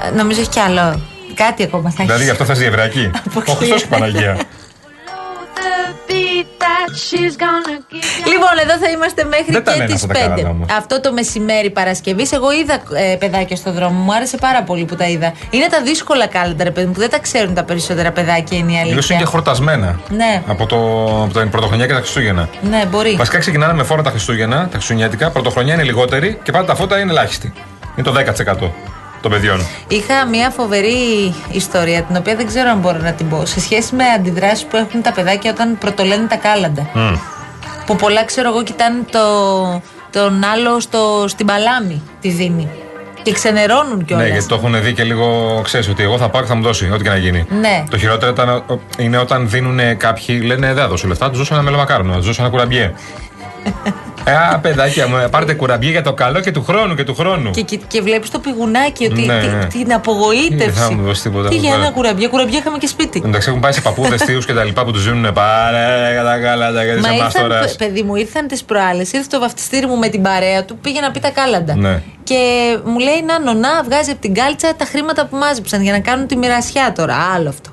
Ε, 0.07 0.09
Νομίζω 0.15 0.39
έχει 0.39 0.49
κι 0.49 0.59
άλλο. 0.59 1.01
Κάτι 1.35 1.63
ακόμα 1.63 1.81
θα 1.89 1.95
έχεις. 1.97 2.05
Δηλαδή 2.05 2.23
γι' 2.23 2.29
αυτό 2.29 2.45
θες 2.45 2.57
διευράκι. 2.57 3.11
Ο 3.47 3.51
Χριστός 3.53 3.81
και 3.81 3.87
η 3.87 3.89
Παναγία. 3.89 4.37
Λοιπόν, 8.31 8.53
εδώ 8.63 8.77
θα 8.85 8.89
είμαστε 8.89 9.23
μέχρι 9.23 9.51
Δεν 9.51 9.63
τα 9.63 9.71
και 9.71 9.77
λένε 9.77 9.93
τις 9.93 10.03
αυτά 10.03 10.13
τα 10.13 10.33
5. 10.33 10.35
καλά 10.35 10.49
όμως. 10.49 10.67
Αυτό 10.77 10.99
το 11.01 11.13
μεσημέρι 11.13 11.69
Παρασκευής. 11.69 12.31
Εγώ 12.31 12.51
είδα 12.51 12.73
ε, 13.11 13.15
παιδάκια 13.15 13.55
στο 13.55 13.71
δρόμο. 13.71 13.99
Μου 13.99 14.13
άρεσε 14.13 14.37
πάρα 14.37 14.63
πολύ 14.63 14.85
που 14.85 14.95
τα 14.95 15.07
είδα. 15.07 15.33
Είναι 15.49 15.67
τα 15.67 15.81
δύσκολα 15.81 16.27
κάλαντα, 16.27 16.63
ρε 16.63 16.71
παιδί 16.71 16.87
μου, 16.87 16.93
που 16.93 16.99
δεν 16.99 17.09
τα 17.09 17.19
ξέρουν 17.19 17.53
τα 17.53 17.63
περισσότερα 17.63 18.11
παιδάκια, 18.11 18.57
είναι 18.57 18.71
η 18.71 18.75
Λίγο 18.75 18.83
είναι 18.85 18.91
αλήθεια. 18.93 19.15
και 19.17 19.23
χορτασμένα. 19.25 19.99
Ναι, 20.09 20.41
Από, 20.47 20.65
το, 20.65 20.77
από 21.23 21.39
την 21.39 21.49
πρωτοχρονιά 21.49 21.85
και 21.87 21.93
τα 21.93 21.99
Χριστούγεννα. 21.99 22.49
ναι, 22.69 22.85
μπορεί. 22.91 23.15
Βασικά 23.15 23.37
ξεκινάνε 23.37 23.73
με 23.73 23.83
φόρα 23.83 24.01
τα 24.01 24.09
Χριστούγεννα, 24.09 24.55
τα 24.57 24.69
Χριστουγεννιάτικα. 24.71 25.29
Πρωτοχρονιά 25.31 25.73
είναι 25.73 25.83
λιγότερη 25.83 26.39
και 26.43 26.51
πάντα 26.51 26.65
τα 26.65 26.75
φώτα 26.75 26.99
είναι 26.99 27.11
ελάχιστη. 27.11 27.53
Είναι 27.95 28.07
το 28.07 28.13
10% 28.65 28.69
των 29.21 29.31
παιδιών. 29.31 29.59
Είχα 29.87 30.25
μια 30.25 30.49
φοβερή 30.49 31.33
ιστορία, 31.51 32.01
την 32.01 32.15
οποία 32.15 32.35
δεν 32.35 32.47
ξέρω 32.47 32.69
αν 32.69 32.79
μπορώ 32.79 32.97
να 32.97 33.11
την 33.11 33.29
πω, 33.29 33.45
σε 33.45 33.59
σχέση 33.59 33.95
με 33.95 34.03
αντιδράσεις 34.17 34.65
που 34.65 34.77
έχουν 34.77 35.01
τα 35.01 35.11
παιδάκια 35.11 35.51
όταν 35.51 35.77
πρωτολένε 35.77 36.27
τα 36.27 36.35
κάλαντα. 36.35 36.89
Μμ. 36.93 37.15
Που 37.85 37.95
πολλά 37.95 38.25
ξέρω 38.25 38.49
εγώ 38.49 38.63
κοιτάνε 38.63 39.01
το, 39.11 39.19
τον 40.11 40.43
άλλο 40.43 40.79
στο, 40.79 41.25
στην 41.27 41.45
παλάμη 41.45 42.01
τη 42.21 42.29
δίνει. 42.29 42.69
Και 43.21 43.31
ξενερώνουν 43.31 44.05
κιόλας. 44.05 44.25
Ναι, 44.25 44.31
γιατί 44.31 44.47
το 44.47 44.55
έχουν 44.55 44.81
δει 44.81 44.93
και 44.93 45.03
λίγο, 45.03 45.59
ξέρεις 45.63 45.89
ότι 45.89 46.03
εγώ 46.03 46.17
θα 46.17 46.29
πάω 46.29 46.41
και 46.41 46.47
θα 46.47 46.55
μου 46.55 46.61
δώσει, 46.61 46.89
ό,τι 46.93 47.03
και 47.03 47.09
να 47.09 47.17
γίνει. 47.17 47.45
Ναι. 47.59 47.83
Το 47.89 47.97
χειρότερο 47.97 48.31
ήταν, 48.31 48.63
είναι 48.97 49.17
όταν 49.17 49.49
δίνουν 49.49 49.97
κάποιοι, 49.97 50.41
λένε 50.43 50.67
δεν 50.67 50.75
θα 50.75 50.87
δώσω 50.87 51.07
λεφτά, 51.07 51.29
τους 51.29 51.37
δώσω 51.37 51.53
ένα 51.53 51.63
μελομακάρονο, 51.63 52.15
τους 52.15 52.25
δώσω 52.25 52.41
ένα 52.41 52.51
κουραμπιέ. 52.51 52.93
ε, 54.25 54.31
α, 54.31 54.59
παιδάκια 54.61 55.07
μου, 55.07 55.15
πάρτε 55.31 55.53
κουραμπιέ 55.53 55.91
για 55.91 56.01
το 56.01 56.13
καλό 56.13 56.39
και 56.39 56.51
του 56.51 56.63
χρόνου 56.63 56.95
και 56.95 57.03
του 57.03 57.15
χρόνου. 57.15 57.51
Και, 57.51 57.61
και, 57.61 57.79
και 57.87 58.01
βλέπεις 58.01 58.29
το 58.29 58.39
πηγουνάκι 58.39 59.05
ότι 59.05 59.21
Ναι, 59.25 59.39
τι- 59.39 59.47
ναι. 59.47 59.65
την 59.65 59.83
Δεν 59.87 59.95
απογοήτευση. 59.95 60.79
θα 60.81 60.91
μου 60.93 61.03
δώσεις 61.03 61.21
τίποτα. 61.23 61.49
Τι 61.49 61.55
μου 61.55 61.61
για 61.61 61.69
πέρα. 61.71 61.81
ένα 61.83 61.91
κουραμπιέ, 61.91 62.27
κουραμπιέ 62.27 62.57
είχαμε 62.57 62.77
και 62.77 62.87
σπίτι. 62.87 63.21
Εντάξει, 63.25 63.49
έχουν 63.49 63.61
πάει 63.61 63.71
σε 63.71 63.81
παππούδες, 63.81 64.21
θείους 64.27 64.45
και 64.45 64.53
τα 64.53 64.63
λοιπά 64.63 64.83
που 64.85 64.91
τους 64.91 65.03
δίνουν 65.05 65.33
πάρε 65.33 66.11
για 66.11 66.23
τα 66.23 66.37
κάλαντα 66.39 66.83
γιατί 66.83 67.01
Μα 67.01 67.07
είσαι 67.13 67.23
ήρθαν, 67.23 67.41
μάστορας. 67.43 67.75
παι- 67.75 67.87
παιδί 67.87 68.01
μου, 68.03 68.15
ήρθαν 68.15 68.47
τις 68.47 68.63
προάλλες. 68.63 69.11
Ήρθε 69.11 69.27
το 69.29 69.39
βαφτιστήρι 69.39 69.85
μου 69.85 69.97
με 69.97 70.07
την 70.07 70.21
παρέα 70.21 70.65
του, 70.65 70.77
πήγε 70.77 70.99
να 70.99 71.11
πει 71.11 71.19
τα 71.19 71.29
κάλαντα. 71.29 71.75
Ναι. 71.75 72.01
Και 72.23 72.37
μου 72.83 72.99
λέει 72.99 73.23
να 73.27 73.39
νονά, 73.39 73.83
βγάζει 73.85 74.11
από 74.11 74.19
την 74.21 74.33
κάλτσα 74.33 74.75
τα 74.75 74.85
χρήματα 74.85 75.25
που 75.25 75.35
μάζεψαν 75.37 75.81
για 75.81 75.91
να 75.91 75.99
κάνουν 75.99 76.27
τη 76.27 76.35
μοιρασιά 76.35 76.93
τώρα. 76.95 77.15
Άλλο 77.35 77.49
αυτό. 77.49 77.69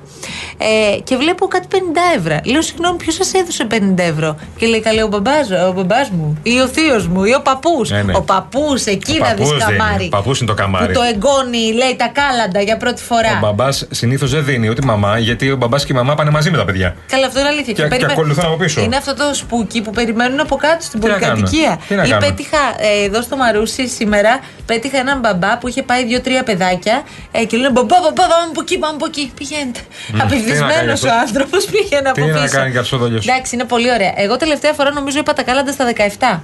Ε, 0.57 0.99
και 1.03 1.15
βλέπω 1.15 1.47
κάτι 1.47 1.67
50 1.71 1.75
ευρώ. 2.17 2.37
Λέω, 2.45 2.61
συγγνώμη, 2.61 2.97
ποιος 2.97 3.15
σας 3.15 3.33
έδωσε 3.33 3.67
50 3.71 4.03
ευρώ; 4.03 4.35
Και 4.57 4.65
λέει, 4.67 4.79
καλέ, 4.81 5.03
ο 5.03 5.07
μπαμπάς, 5.07 5.49
ο 5.69 5.71
μπαμπάς 5.71 6.09
μου, 6.09 6.37
ή 6.43 6.59
ο 6.59 6.67
θείος 6.67 7.07
μου, 7.07 7.23
ή 7.23 7.33
ο 7.33 7.41
παππούς. 7.41 7.89
Ναι, 7.89 8.01
ναι. 8.01 8.13
Ο 8.15 8.21
παππούς, 8.21 8.85
εκεί 8.85 9.11
Ο 9.21 9.23
να 9.25 9.33
δεις 9.33 9.45
παππούς 9.47 9.49
δεν 9.65 9.73
είναι. 9.73 9.77
καμάρι. 9.83 10.05
Ο 10.05 10.09
παππούς 10.09 10.39
είναι 10.39 10.49
το 10.49 10.53
καμάρι. 10.55 10.85
Που 10.85 10.91
το 10.93 11.01
εγγόνι, 11.13 11.73
λέει 11.73 11.95
τα 11.97 12.07
κάλαντα 12.07 12.61
για 12.61 12.77
πρώτη 12.77 13.01
φορά. 13.01 13.31
Ο 13.35 13.39
μπαμπάς 13.41 13.87
συνήθως 13.91 14.31
δεν 14.31 14.45
δίνει 14.45 14.69
ούτε 14.69 14.79
η 14.83 14.85
μαμά, 14.85 15.17
γιατί 15.19 15.51
ο 15.51 15.55
μπαμπάς 15.55 15.85
και 15.85 15.93
η 15.93 15.95
μαμά 15.95 16.15
πάνε 16.15 16.29
μαζί 16.29 16.51
με 16.51 16.57
τα 16.57 16.65
παιδιά. 16.65 16.95
Καλά, 17.07 17.25
αυτό 17.27 17.39
είναι 17.39 17.49
αλήθεια. 17.49 17.73
Και- 17.73 17.81
και 17.81 17.87
περιμέ- 17.87 18.11
ακολουθούν 18.11 18.45
από 18.45 18.55
πίσω. 18.55 18.81
Είναι 18.81 18.95
αυτό 18.95 19.15
το 19.15 19.33
spooky 19.33 19.81
που 19.81 19.91
περιμένουν 19.91 20.39
από 20.39 20.55
κάτω 20.55 20.83
στην 20.83 20.99
Τι 20.99 21.07
να 21.07 21.13
κάνουμε, 21.13 21.29
πολυκατοικία. 21.41 21.79
τι 21.87 21.95
να 21.95 22.03
Ή 22.03 22.09
κάνουμε; 22.09 22.27
πέτυχα 22.27 22.57
ε, 22.77 23.05
εδώ 23.05 23.21
στο 23.21 23.35
Μαρούσι 23.37 23.87
σήμερα, 23.87 24.39
πέτυχα 24.65 24.97
έναν 24.97 25.19
μπαμπά 25.19 25.57
που 25.57 25.67
είχε 25.67 25.83
πάει 25.83 26.05
δύο-τρία 26.05 26.43
παιδάκια 26.43 27.03
ε, 27.31 27.45
και 27.45 27.57
λένε 27.57 27.69
Μπαμπά, 27.71 27.95
μπαμπά, 28.01 28.13
πάμε 28.13 28.47
από 28.49 28.61
εκεί, 28.61 28.77
πάμε 28.77 28.95
από 28.95 29.05
εκεί. 29.05 29.31
Πηγαίνετε. 29.37 29.79
Μμ, 30.13 30.17
τι 30.17 30.17
να 30.17 30.23
Απευθυσμένο 30.23 30.73
κάνει 30.73 30.89
ο 30.89 30.93
αυτός; 30.93 31.11
άνθρωπος 31.11 31.65
πήγαινε 31.65 32.09
από 32.09 32.21
Τι 32.21 32.27
πίσω. 32.27 32.39
να 32.39 32.47
κάνει 32.47 32.71
καψοδόλιο. 32.71 33.19
Εντάξει, 33.27 33.55
είναι 33.55 33.63
πολύ 33.63 33.91
ωραία. 33.91 34.13
Εγώ 34.15 34.37
τελευταία 34.37 34.73
φορά 34.73 34.91
νομίζω 34.91 35.19
είπα 35.19 35.33
τα 35.33 35.43
κάλαντα 35.43 35.71
στα 35.71 35.85
17. 36.19 36.39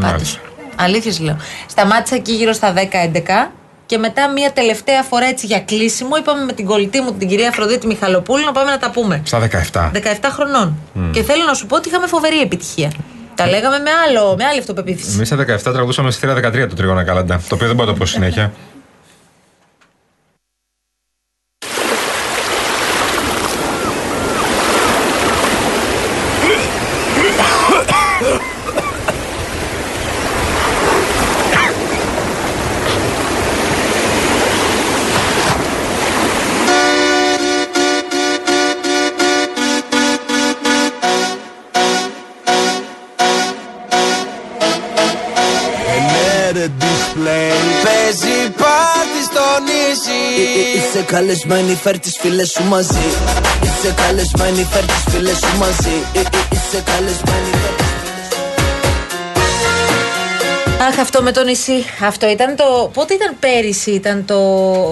Πάντως. 0.00 0.40
Αλήθεια 0.76 1.12
σου 1.12 1.22
λέω. 1.22 1.36
Σταμάτησα 1.66 2.14
εκεί 2.14 2.32
γύρω 2.32 2.52
στα 2.52 2.72
10-11 2.72 3.50
και 3.86 3.98
μετά 3.98 4.30
μία 4.30 4.52
τελευταία 4.52 5.02
φορά 5.02 5.26
έτσι 5.26 5.46
για 5.46 5.60
κλείσιμο 5.60 6.16
είπαμε 6.16 6.44
με 6.44 6.52
την 6.52 6.66
κολλητή 6.66 7.00
μου 7.00 7.12
την 7.12 7.28
κυρία 7.28 7.48
Αφροδίτη 7.48 7.86
Μιχαλοπούλου 7.86 8.44
να 8.44 8.52
πάμε 8.52 8.70
να 8.70 8.78
τα 8.78 8.90
πούμε. 8.90 9.22
Στα 9.24 9.48
17. 9.72 9.90
17 9.94 10.00
χρονών. 10.30 10.76
Μμ. 10.92 11.10
Και 11.10 11.22
θέλω 11.22 11.44
να 11.44 11.54
σου 11.54 11.66
πω 11.66 11.76
ότι 11.76 11.88
είχαμε 11.88 12.06
φοβερή 12.06 12.40
επιτυχία. 12.40 12.92
Τα 13.34 13.46
λέγαμε 13.46 13.78
με, 13.78 13.90
άλλο, 14.08 14.34
με 14.38 14.44
άλλη 14.44 14.58
αυτοπεποίθηση. 14.58 15.14
Εμείς 15.14 15.26
στα 15.28 15.36
17 15.36 15.72
τραγουδούσαμε 15.72 16.10
στη 16.10 16.20
θύρα 16.26 16.64
13 16.64 16.68
το 16.68 16.74
τρίγωνα 16.74 17.04
κάλαντα. 17.04 17.40
Το 17.48 17.54
οποίο 17.54 17.66
δεν 17.66 17.76
μπορώ 17.76 17.88
να 17.88 17.92
το 17.92 17.98
πω 17.98 18.06
συνέχεια. 18.06 18.52
Καλεσμένη, 51.12 51.74
φέρ 51.82 51.98
τις 51.98 52.16
φίλες 52.20 52.50
σου 52.50 52.64
μαζί 52.64 53.06
Είσαι 53.62 53.94
καλεσμένη, 54.02 54.66
φέρ 54.70 54.84
τις 54.84 55.02
φίλες 55.14 55.36
σου 55.38 55.58
μαζί 55.58 55.96
Ε, 56.14 56.18
ε, 56.18 56.22
Είσαι 56.52 56.82
καλεσμένη, 56.86 57.50
φέρ 57.62 57.74
τις 57.76 57.86
Αχ, 60.88 60.98
αυτό 60.98 61.22
με 61.22 61.32
το 61.32 61.44
νησί. 61.44 61.84
Αυτό 62.06 62.28
ήταν 62.30 62.56
το. 62.56 62.90
Πότε 62.92 63.14
ήταν 63.14 63.36
πέρυσι, 63.40 63.90
ήταν 63.90 64.24
το 64.24 64.36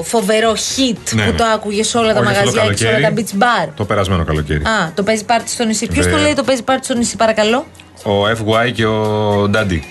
φοβερό 0.07 0.53
hit 0.53 0.97
Ναι, 1.11 1.25
που 1.25 1.31
ναι. 1.31 1.37
το 1.37 1.45
άκουγες 1.45 1.89
σε 1.89 1.99
όλα 1.99 2.13
τα 2.15 2.21
Όχι, 2.21 2.29
αυτό 2.29 2.41
το 2.51 2.57
μαγαζιά 2.57 2.73
και 2.73 2.77
σε 2.77 2.87
όλα 2.87 2.95
τα 2.97 3.01
καλοκαίρι. 3.03 3.27
beach 3.39 3.43
bar; 3.43 3.69
Το 3.77 3.85
περασμένο 3.85 4.25
καλοκαίρι. 4.25 4.59
Α, 4.65 4.93
το 4.95 5.03
παίζει 5.03 5.25
πάρτι 5.25 5.51
στο 5.51 5.65
νησί. 5.65 5.87
Ποιος 5.87 6.05
Δε- 6.05 6.11
το 6.11 6.17
λέει 6.19 6.35
το 6.35 6.43
παίζει 6.43 6.63
πάρτι 6.63 6.85
στο 6.85 6.95
νησί, 6.95 7.17
παρακαλώ; 7.17 7.67
Ο 8.03 8.27
FY 8.29 8.73
και 8.75 8.87
ο 8.87 9.49
Ντάντι. 9.49 9.85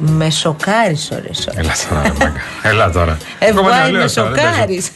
Με 0.00 0.30
σοκάρεις, 0.30 1.10
ώρε. 1.12 1.28
Έλα 1.54 1.72
τώρα, 1.88 2.02
ρε 2.02 2.12
μάγκα. 2.18 2.32
Έλα 2.62 2.90
τώρα. 2.90 3.18
Ακόμα 3.48 3.68
Ευγάει 3.70 3.82
να 3.82 3.88
λέω 3.90 4.02
με 4.02 4.08
τώρα, 4.10 4.30
δεν 4.30 4.42
παίζω. 4.44 4.54
σοκάρεις. 4.54 4.90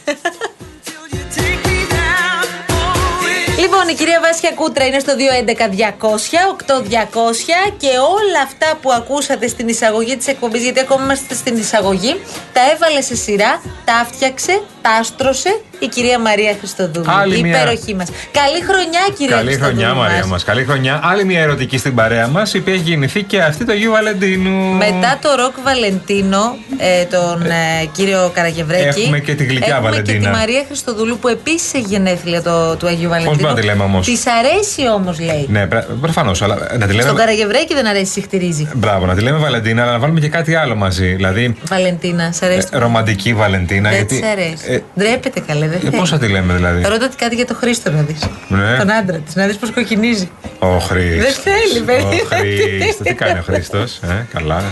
Λοιπόν, 3.59 3.87
η 3.87 3.93
κυρία 3.93 4.19
Βάσια 4.21 4.51
Κούτρα 4.51 4.85
είναι 4.85 4.99
στο 4.99 5.13
211-200-8200 5.13 7.73
και 7.77 7.87
όλα 7.87 8.41
αυτά 8.43 8.77
που 8.81 8.91
ακούσατε 8.91 9.47
στην 9.47 9.67
εισαγωγή 9.67 10.17
της 10.17 10.27
εκπομπής, 10.27 10.63
γιατί 10.63 10.79
ακόμα 10.79 11.03
είμαστε 11.03 11.33
στην 11.33 11.57
εισαγωγή, 11.57 12.21
τα 12.53 12.61
έβαλε 12.73 13.01
σε 13.01 13.15
σειρά, 13.15 13.61
τα 13.85 13.93
άφτιαξε, 13.93 14.61
τα 14.85 14.91
άστρωσε 14.99 15.51
η 15.79 15.87
κυρία 15.87 16.19
Μαρία 16.19 16.55
Χριστοδούλου. 16.59 17.05
Άλλη 17.21 17.37
η 17.37 17.41
μια. 17.41 17.55
υπέροχή 17.61 17.95
μας. 17.95 18.07
Καλή 18.39 18.61
χρονιά, 18.69 19.01
κυρία 19.17 19.35
Καλή 19.35 19.47
Χριστοδούλου. 19.47 19.81
χρονιά, 19.81 20.01
Μαρία 20.01 20.17
μας. 20.17 20.27
μας. 20.27 20.43
Καλή 20.43 20.63
χρονιά. 20.63 20.99
Άλλη 21.03 21.25
μια 21.25 21.41
ερωτική 21.41 21.77
στην 21.77 21.95
παρέα 21.95 22.27
μας, 22.27 22.53
η 22.53 22.57
οποία 22.57 22.73
έχει 22.73 22.81
γεννηθεί 22.83 23.23
και 23.23 23.41
αυτή 23.41 23.65
το 23.65 23.71
Αγίου 23.71 23.91
Βαλεντίνου. 23.91 24.73
Μετά 24.73 25.19
το 25.21 25.29
Ροκ 25.41 25.55
Βαλεντίνο, 25.63 26.55
ε, 26.77 27.03
τον 27.03 27.41
ε, 27.45 27.85
κύριο 27.91 28.31
Καραγευρέκη. 28.33 28.99
Έχουμε 29.01 29.19
και 29.19 29.35
τη 29.35 29.43
γλυκιά 29.45 29.75
έχουμε 29.75 29.89
Βαλεντίνα. 29.89 30.17
και 30.19 30.25
τη 30.25 30.31
Μαρία 30.31 30.63
Χριστοδούλου 30.67 31.17
που 31.17 31.27
επίσης 31.27 31.73
έχει 31.73 31.85
γενέθλια 31.87 32.41
το, 32.41 32.75
του 32.75 32.87
Αγίου 32.87 33.09
Βαλεντίνου. 33.09 33.35
μπορούμε 33.35 33.53
να 33.53 33.59
τη 33.59 33.65
λέμε 33.65 33.83
όμως; 33.83 34.05
Της 34.05 34.23
αρέσει 34.27 34.81
όμως, 34.95 35.19
λέει. 35.19 35.45
Ναι, 35.49 35.67
προφανώς. 36.01 36.41
Αλλά 36.41 36.55
να 36.79 36.85
τη 36.87 36.91
λέμε. 36.91 37.01
Στον 37.01 37.15
Καραγευρέκη 37.15 37.73
δεν 37.73 37.87
αρέσει, 37.87 38.11
συχτηρίζει. 38.11 38.67
Μπράβο, 38.75 39.05
να 39.05 39.15
τη 39.15 39.21
λέμε 39.21 39.37
Βαλεντίνα, 39.37 39.81
αλλά 39.81 39.91
να 39.91 39.99
βάλουμε 39.99 40.19
και 40.19 40.29
κάτι 40.29 40.55
άλλο 40.55 40.75
μαζί. 40.75 41.05
Δηλαδή, 41.13 41.55
Βαλεντίνα, 41.69 42.31
σ' 42.31 42.41
αρέσει. 42.41 42.67
ε, 42.71 42.77
ρομαντική 42.77 43.33
Βαλεντίνα. 43.33 43.89
δεν 43.89 43.97
γιατί, 43.97 44.19
τη 44.19 44.27
αρέσει. 44.27 44.74
Ε, 44.75 44.83
Ντρέπεται 44.99 45.39
καλέ, 45.39 45.67
δεν 45.67 45.77
ε, 45.77 45.79
θέλει. 45.79 45.97
πώς 45.97 46.09
θα 46.09 46.17
τη 46.17 46.27
λέμε 46.27 46.53
δηλαδή; 46.53 46.83
Ρώτα 46.87 47.07
τη 47.07 47.15
κάτι 47.15 47.35
για 47.35 47.45
το 47.45 47.55
Χρήστο 47.55 47.91
να 47.91 48.01
δεις. 48.01 48.19
Ναι. 48.47 48.77
Τον 48.77 48.91
άντρα 48.91 49.17
της, 49.17 49.35
να 49.35 49.45
δεις 49.45 49.55
πώς 49.57 49.71
κοκκινίζει. 49.71 50.29
Ο 50.59 50.77
Χρήστος. 50.77 51.23
Δεν 51.23 51.33
θέλει, 51.33 51.79
Ο 51.81 51.85
παιδί. 51.85 52.21
Χρήστος. 52.29 53.07
Τι 53.07 53.13
κάνει 53.13 53.39
ο 53.39 53.43
Χρήστος, 53.45 53.99
ε, 54.03 54.25
καλά. 54.33 54.63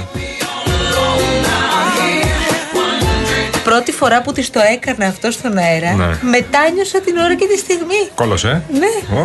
Πρώτη 3.64 3.92
φορά 3.92 4.22
που 4.22 4.32
της 4.32 4.50
το 4.50 4.60
έκανα 4.74 5.06
αυτό 5.06 5.32
στον 5.32 5.58
αέρα, 5.58 5.94
Ναι. 5.94 6.06
μετάνιωσα 6.22 7.00
την 7.02 7.18
ώρα 7.18 7.36
και 7.36 7.46
τη 7.48 7.58
στιγμή. 7.58 8.10
Κόλος, 8.16 8.44
ε. 8.44 8.62
Ναι. 8.72 9.18
Ω, 9.20 9.24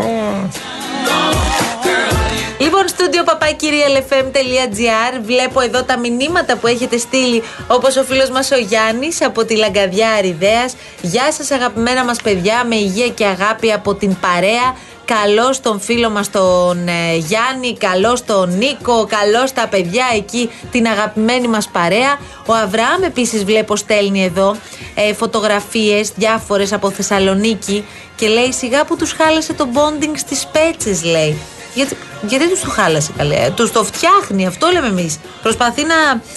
Λοιπόν, 2.58 2.88
στούντιο 2.88 3.22
papakirialfm.gr 3.26 5.20
Βλέπω 5.22 5.60
εδώ 5.60 5.82
τα 5.82 5.98
μηνύματα 5.98 6.56
που 6.56 6.66
έχετε 6.66 6.98
στείλει 6.98 7.42
όπως 7.66 7.96
ο 7.96 8.02
φίλος 8.04 8.30
μας 8.30 8.50
ο 8.50 8.56
Γιάννης 8.56 9.22
από 9.22 9.44
τη 9.44 9.56
Λαγκαδιά 9.56 10.10
Αριδέας 10.10 10.76
Γεια 11.00 11.32
σας 11.32 11.50
αγαπημένα 11.50 12.04
μας 12.04 12.22
παιδιά 12.22 12.64
με 12.64 12.74
υγεία 12.74 13.08
και 13.08 13.24
αγάπη 13.24 13.72
από 13.72 13.94
την 13.94 14.16
παρέα 14.20 14.76
Καλό 15.04 15.52
στον 15.52 15.80
φίλο 15.80 16.10
μας 16.10 16.30
τον 16.30 16.88
ε, 16.88 17.16
Γιάννη, 17.16 17.76
καλό 17.76 18.16
στον 18.16 18.56
Νίκο, 18.56 19.06
καλό 19.06 19.46
στα 19.46 19.68
παιδιά 19.68 20.04
εκεί 20.14 20.50
την 20.70 20.86
αγαπημένη 20.86 21.48
μας 21.48 21.68
παρέα. 21.68 22.18
Ο 22.46 22.52
Αβραάμ 22.52 23.02
επίσης 23.02 23.44
βλέπω 23.44 23.76
στέλνει 23.76 24.24
εδώ 24.24 24.56
ε, 24.94 25.14
φωτογραφίες 25.14 26.12
διάφορες 26.16 26.72
από 26.72 26.90
Θεσσαλονίκη 26.90 27.84
και 28.16 28.28
λέει 28.28 28.52
σιγά 28.52 28.84
που 28.84 28.96
τους 28.96 29.12
χάλασε 29.12 29.52
το 29.52 29.68
bonding 29.74 30.12
στις 30.16 30.46
πέτσες 30.46 31.04
λέει. 31.04 31.38
Γιατί, 31.78 31.96
γιατί 32.26 32.48
τους 32.48 32.60
το 32.60 32.70
χάλασε 32.70 33.12
καλέ. 33.16 33.50
Τους 33.54 33.72
το 33.72 33.84
φτιάχνει, 33.84 34.46
αυτό 34.46 34.68
λέμε 34.72 34.86
εμείς. 34.86 35.18
Προσπαθεί 35.42 35.82
να, 35.84 35.94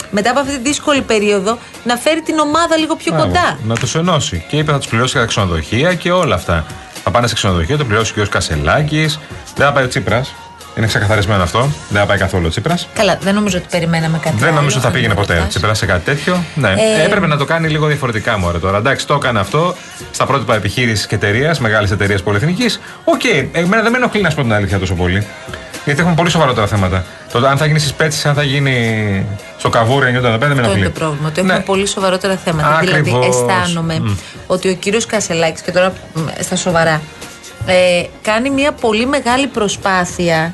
μετά 0.09 0.29
από 0.29 0.39
αυτή 0.39 0.55
τη 0.55 0.61
δύσκολη 0.61 1.01
περίοδο, 1.01 1.57
να 1.83 1.95
φέρει 1.95 2.21
την 2.21 2.39
ομάδα 2.39 2.77
λίγο 2.77 2.95
πιο 2.95 3.11
Μπράβο, 3.11 3.27
κοντά. 3.27 3.59
Να 3.63 3.75
του 3.75 3.97
ενώσει. 3.97 4.45
Και 4.49 4.57
είπε 4.57 4.71
θα 4.71 4.77
τους 4.77 4.87
πληρώσει 4.87 5.11
για 5.11 5.21
τα 5.21 5.27
ξενοδοχεία 5.27 5.93
και 5.93 6.11
όλα 6.11 6.35
αυτά. 6.35 6.65
Θα 7.03 7.11
πάνε 7.11 7.27
σε 7.27 7.33
ξενοδοχεία, 7.33 7.77
το 7.77 7.85
πληρώσει 7.85 8.13
και 8.13 8.21
ο 8.21 8.27
Κασελάκης. 8.27 9.19
Δεν 9.55 9.65
θα 9.65 9.71
πάει 9.71 9.83
ο 9.83 9.87
Τσίπρας. 9.87 10.33
Είναι 10.81 10.89
ξεκαθαρισμένο 10.89 11.43
αυτό. 11.43 11.59
Δεν 11.89 12.01
θα 12.01 12.07
πάει 12.07 12.17
καθόλου 12.17 12.43
ο 12.45 12.49
Τσίπρας. 12.49 12.87
Καλά, 12.93 13.17
δεν 13.21 13.33
νομίζω 13.33 13.57
ότι 13.57 13.67
περιμέναμε 13.71 14.17
κάτι 14.23 14.35
Δεν 14.37 14.47
άλλο. 14.47 14.55
νομίζω 14.57 14.79
θα 14.79 14.89
πήγαινε 14.91 15.13
ποτέ 15.13 15.21
ο 15.31 15.35
Ρεπορτάζ. 15.35 15.49
Τσίπρας 15.49 15.77
σε 15.77 15.85
κάτι 15.85 16.03
τέτοιο. 16.05 16.43
Ναι. 16.55 16.69
Ε, 16.69 17.03
Έπρεπε 17.05 17.27
να 17.27 17.37
το 17.37 17.45
κάνει 17.45 17.67
λίγο 17.69 17.87
διαφορετικά 17.87 18.37
μωρέ 18.37 18.57
τώρα. 18.59 18.77
Εντάξει, 18.77 19.07
το 19.07 19.13
έκανε 19.13 19.39
αυτό 19.39 19.75
στα 20.11 20.25
πρότυπα 20.25 20.55
επιχείρησης 20.55 21.07
και 21.07 21.15
εταιρείας, 21.15 21.59
μεγάλης 21.59 21.91
εταιρείας 21.91 22.23
πολυεθνικής. 22.23 22.79
Οκ, 23.03 23.21
εμένα 23.51 23.81
δεν 23.81 23.91
με 23.91 23.97
ενοχλεί 23.97 24.21
να 24.21 24.29
σου 24.29 24.35
πω 24.35 24.41
την 24.41 24.53
αλήθεια 24.53 24.79
τόσο 24.79 24.93
πολύ. 24.95 25.27
Γιατί 25.85 25.99
έχουμε 25.99 26.15
πολύ 26.15 26.29
σοβαρότερα 26.29 26.67
θέματα. 26.67 27.05
Το 27.31 27.47
αν 27.47 27.57
θα 27.57 27.65
γίνει 27.65 27.79
στις 27.79 27.93
Σπέτσες, 27.97 28.27
αν 28.27 28.33
θα 28.33 28.43
γίνει 28.43 29.25
στο 29.57 29.69
Καβούρι 29.69 30.07
95 30.07 30.21
δεν 30.21 30.21
με 30.21 30.35
Αυτό 30.35 30.45
είναι 30.45 30.59
ενοχλεί. 30.61 30.83
το 30.83 30.89
πρόβλημα. 30.89 31.27
Ότι 31.27 31.39
έχουμε 31.39 31.59
πολύ 31.59 31.87
σοβαρότερα 31.87 32.35
θέματα. 32.35 32.77
Δηλαδή, 32.79 32.97
Ακριβώς. 32.99 33.27
αισθάνομαι 33.27 33.99
Μμ. 33.99 34.15
ότι 34.47 34.69
ο 34.69 34.73
κύριος 34.73 35.05
Κασελάκης, 35.05 35.61
και 35.61 35.71
τώρα 35.71 35.93
μ, 36.13 36.19
στα 36.39 36.55
σοβαρά, 36.55 37.01
ε, 37.65 38.03
κάνει 38.21 38.49
μια 38.49 38.71
πολύ 38.71 39.05
μεγάλη 39.05 39.47
προσπάθεια 39.47 40.53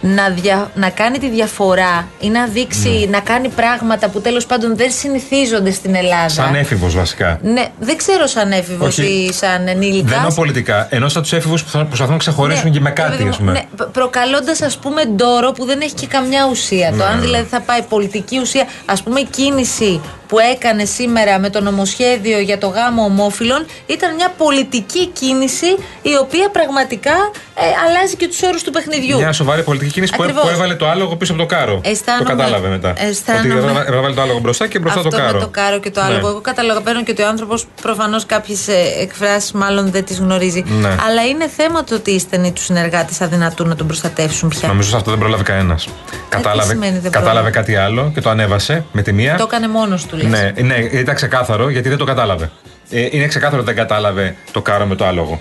να, 0.00 0.28
δια, 0.30 0.70
να 0.74 0.90
κάνει 0.90 1.18
τη 1.18 1.28
διαφορά 1.30 2.08
ή 2.20 2.28
να 2.28 2.46
δείξει, 2.46 3.08
να 3.10 3.20
κάνει 3.20 3.48
πράγματα 3.48 4.08
που 4.08 4.20
τέλος 4.20 4.46
πάντων 4.46 4.76
δεν 4.76 4.90
συνηθίζονται 4.90 5.70
στην 5.70 5.94
Ελλάδα. 5.94 6.28
Σαν 6.28 6.54
έφηβος 6.54 6.94
βασικά. 6.94 7.38
Ναι, 7.42 7.68
δεν 7.80 7.96
ξέρω 7.96 8.26
σαν 8.26 8.52
έφηβος 8.52 8.98
Όχι. 8.98 9.02
ή 9.10 9.32
σαν 9.32 9.68
ενήλικας. 9.68 10.08
Δεν 10.10 10.18
εννοώ 10.18 10.34
πολιτικά. 10.34 10.86
Ενώ 10.90 11.08
σαν 11.08 11.22
τους 11.22 11.32
έφηβους 11.32 11.64
που 11.64 11.70
θα 11.70 11.84
προσπαθούν 11.84 12.12
να 12.12 12.18
ξεχωρίσουν 12.18 12.64
Ναι, 12.64 12.70
και 12.70 12.80
με 12.80 12.88
ρε 12.88 12.94
κάτι, 12.94 13.10
παιδί 13.10 13.22
μου, 13.22 13.28
ας 13.28 13.36
πούμε. 13.36 13.52
Ναι, 13.52 13.62
προκαλώντας 13.92 14.62
ας 14.62 14.76
πούμε 14.78 15.04
ντόρο 15.04 15.52
που 15.52 15.64
δεν 15.64 15.80
έχει 15.80 15.94
και 15.94 16.06
καμιά 16.06 16.46
ουσία. 16.50 16.90
Το 16.90 16.96
Ναι. 16.96 17.04
αν 17.04 17.20
δηλαδή 17.20 17.46
θα 17.48 17.60
πάει 17.60 17.82
πολιτική 17.82 18.38
ουσία, 18.38 18.64
ας 18.84 19.02
πούμε 19.02 19.20
η 19.20 19.26
κίνηση 19.30 20.00
που 20.28 20.38
έκανε 20.38 20.84
σήμερα 20.84 21.38
με 21.38 21.50
το 21.50 21.60
νομοσχέδιο 21.60 22.38
για 22.38 22.58
το 22.58 22.66
γάμο 22.66 23.02
ομόφυλων 23.04 23.66
ήταν 23.86 24.14
μια 24.14 24.32
πολιτική 24.36 25.06
κίνηση 25.06 25.66
η 26.02 26.16
οποία 26.20 26.48
πραγματικά 26.50 27.10
ε, 27.54 27.62
αλλάζει 27.86 28.16
και 28.16 28.26
τους 28.28 28.42
όρους 28.42 28.62
του 28.62 28.70
παιχνιδιού. 28.70 29.16
Μια 29.18 29.32
σοβαρή 29.32 29.62
πολιτική 29.62 29.89
κίνηση 29.90 30.12
που, 30.16 30.22
Ακριβώς. 30.22 30.42
που 30.42 30.48
έβαλε 30.48 30.74
το 30.74 30.88
άλογο 30.88 31.16
πίσω 31.16 31.32
από 31.32 31.40
το 31.40 31.46
κάρο. 31.46 31.80
Αισθάνομαι- 31.84 32.30
το 32.30 32.36
κατάλαβε 32.36 32.68
μετά. 32.68 32.92
αισθάνομαι- 32.96 33.56
Ότι 33.56 33.68
έβαλε 33.68 33.96
έβαλε 33.96 34.14
το 34.14 34.22
άλογο 34.22 34.38
μπροστά 34.38 34.66
και 34.68 34.78
μπροστά 34.78 34.98
Αυτό 34.98 35.10
το 35.10 35.16
κάρο. 35.16 35.32
με 35.32 35.40
το 35.44 35.48
κάρο 35.48 35.78
και 35.80 35.90
το 35.90 36.00
Ναι. 36.00 36.06
άλογο. 36.06 36.28
Εγώ 36.28 36.40
καταλαβαίνω 36.40 37.02
και 37.02 37.10
ότι 37.10 37.22
ο 37.22 37.26
άνθρωπος 37.28 37.66
προφανώς 37.82 38.26
κάποιες 38.26 38.68
εκφράσεις 39.00 39.52
μάλλον 39.52 39.90
δεν 39.90 40.04
τις 40.04 40.18
γνωρίζει. 40.18 40.64
Ναι. 40.80 40.88
Αλλά 41.06 41.24
είναι 41.30 41.48
θέμα 41.56 41.84
το 41.84 41.94
ότι 41.94 42.10
οι 42.10 42.18
στενοί 42.18 42.52
τους 42.52 42.64
συνεργάτες 42.64 43.20
αδυνατούν 43.20 43.68
να 43.68 43.76
τον 43.76 43.86
προστατεύσουν 43.86 44.48
πια. 44.48 44.68
Νομίζω 44.68 44.88
σε 44.90 44.96
αυτό 44.96 45.10
δεν 45.10 45.18
πρόλαβε 45.18 45.42
κανένας. 45.42 45.88
Κατάλαβε, 46.28 46.72
σημαίνει 46.72 46.98
δεν 46.98 47.10
κατάλαβε 47.10 47.50
πρόλαβε; 47.50 47.50
κάτι 47.50 47.76
άλλο 47.76 48.10
και 48.14 48.20
το 48.20 48.30
ανέβασε 48.30 48.84
με 48.92 49.02
τη 49.02 49.12
μία. 49.12 49.36
Το 49.36 49.44
έκανε 49.48 49.68
μόνος 49.68 50.04
του, 50.06 50.16
λες. 50.16 50.26
Ναι, 50.26 50.52
ναι, 50.62 50.74
ήταν 50.74 51.14
ξεκάθαρο 51.14 51.68
γιατί 51.68 51.88
δεν 51.88 51.98
το 51.98 52.04
κατάλαβε. 52.04 52.50
Ε, 52.90 53.08
είναι 53.10 53.26
ξεκάθαρο 53.26 53.56
ότι 53.62 53.66
δεν 53.66 53.76
κατάλαβε 53.76 54.36
το 54.52 54.62
κάρο 54.62 54.86
με 54.86 54.94
το 54.94 55.04
άλογο. 55.06 55.40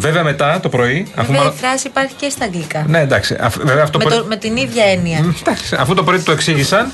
Βέβαια 0.00 0.22
μετά 0.22 0.60
το 0.62 0.68
πρωί. 0.68 1.06
Αφού 1.14 1.26
Βέβαια 1.26 1.36
μάλλον- 1.40 1.54
η 1.56 1.58
φράση 1.60 1.86
υπάρχει 1.86 2.14
και 2.14 2.28
στα 2.28 2.44
αγγλικά. 2.44 2.84
Ναι, 2.88 3.00
εντάξει. 3.00 3.36
αφ- 3.40 3.62
βέβαια 3.64 3.82
αυτό 3.82 3.98
με, 3.98 4.04
πρωί- 4.04 4.18
το, 4.18 4.24
με 4.26 4.36
την 4.36 4.56
ίδια 4.56 4.84
έννοια. 4.84 5.34
Εντάξει, 5.40 5.76
αφού 5.78 5.94
το 5.94 6.04
πρωί 6.04 6.18
του 6.18 6.22
το 6.24 6.32
εξήγησαν, 6.32 6.92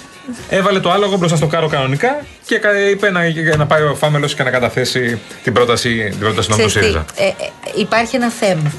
έβαλε 0.48 0.80
το 0.80 0.90
άλογο 0.90 1.16
μπροστά 1.16 1.36
στο 1.36 1.46
κάρο 1.46 1.68
κανονικά 1.68 2.16
και 2.46 2.58
κα- 2.58 2.88
είπε 2.90 3.10
να, 3.10 3.20
να 3.56 3.66
πάει 3.66 3.82
ο 3.82 3.94
Φάμελος 3.94 4.34
και 4.34 4.42
να 4.42 4.50
καταθέσει 4.50 5.18
την 5.42 5.52
πρόταση, 5.52 6.06
την 6.10 6.18
πρόταση 6.18 6.50
νόμου 6.50 6.62
του 6.62 6.68
Ξέρεις 6.68 6.86
τι, 6.88 6.92
ΣΥΡΙΖΑ. 6.92 7.24
ε, 7.24 7.26
ε, 7.26 7.32
υπάρχει 7.80 8.16
ένα 8.16 8.30
θέμα. 8.30 8.72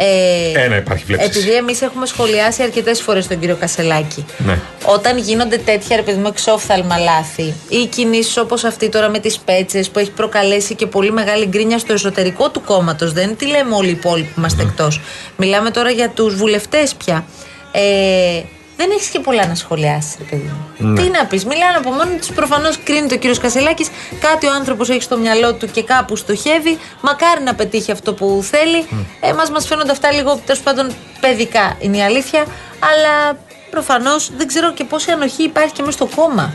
Ε, 0.00 0.64
Ένα 0.64 0.76
υπάρχει 0.76 1.04
βλέψη. 1.04 1.26
επειδή 1.26 1.50
εμείς 1.54 1.82
έχουμε 1.82 2.06
σχολιάσει 2.06 2.62
αρκετές 2.62 3.00
φορές 3.00 3.26
τον 3.26 3.38
κύριο 3.38 3.56
Κασελάκη. 3.56 4.24
Ναι. 4.38 4.58
Όταν 4.84 5.18
γίνονται 5.18 5.56
τέτοια 5.56 5.96
ρε 5.96 6.02
παιδί 6.02 6.18
μου 6.18 6.26
εξόφθαλμα 6.26 6.98
λάθη 6.98 7.54
ή 7.68 7.86
κινήσεις 7.86 8.36
όπως 8.36 8.64
αυτή 8.64 8.88
τώρα 8.88 9.08
με 9.08 9.18
τις 9.18 9.38
πέτσες 9.38 9.88
που 9.90 9.98
έχει 9.98 10.10
προκαλέσει 10.10 10.74
και 10.74 10.86
πολύ 10.86 11.12
μεγάλη 11.12 11.46
γκρίνια 11.46 11.78
στο 11.78 11.92
εσωτερικό 11.92 12.50
του 12.50 12.60
κόμματος, 12.64 13.12
δεν 13.12 13.24
είναι 13.24 13.34
τι 13.34 13.46
λέμε 13.46 13.74
όλοι 13.74 13.88
οι 13.88 13.90
υπόλοιποι 13.90 14.28
που 14.28 14.40
είμαστε 14.40 14.62
εκτός. 14.62 15.00
Μιλάμε 15.36 15.70
τώρα 15.70 15.90
για 15.90 16.08
τους 16.08 16.34
βουλευτές 16.34 16.94
πια. 16.94 17.24
Ε, 17.72 18.42
δεν 18.78 18.90
έχεις 18.90 19.08
και 19.08 19.18
πολλά 19.18 19.46
να 19.46 19.54
σχολιάσεις, 19.54 20.14
ρε 20.18 20.24
παιδί 20.24 20.50
μου. 20.52 20.90
Ναι. 20.90 21.00
Τι 21.00 21.08
να 21.08 21.26
πεις, 21.26 21.44
μιλάνε 21.44 21.76
από 21.76 21.90
μόνοι 21.90 22.16
τους. 22.18 22.28
Προφανώς 22.28 22.78
κρίνεται 22.84 23.14
ο 23.14 23.18
κύριος 23.18 23.38
Κασελάκης. 23.38 23.88
Κάτι 24.20 24.46
ο 24.46 24.52
άνθρωπος 24.52 24.88
έχει 24.88 25.02
στο 25.02 25.16
μυαλό 25.16 25.54
του 25.54 25.66
και 25.70 25.82
κάπου 25.82 26.16
στοχεύει. 26.16 26.78
Μακάρι 27.00 27.42
να 27.42 27.54
πετύχει 27.54 27.90
αυτό 27.90 28.14
που 28.14 28.40
θέλει. 28.42 28.86
Ε, 29.20 29.32
μας, 29.32 29.50
μας 29.50 29.66
φαίνονται 29.66 29.90
αυτά 29.90 30.12
λίγο 30.12 30.40
τέλος 30.46 30.60
πάντων 30.62 30.94
παιδικά, 31.20 31.76
είναι 31.80 31.96
η 31.96 32.02
αλήθεια. 32.02 32.44
Αλλά 32.80 33.38
προφανώς 33.70 34.30
δεν 34.36 34.46
ξέρω 34.46 34.72
και 34.72 34.84
πόση 34.84 35.10
ανοχή 35.10 35.42
υπάρχει 35.42 35.72
και 35.72 35.82
μέσα 35.82 35.92
στο 35.92 36.08
κόμμα. 36.16 36.54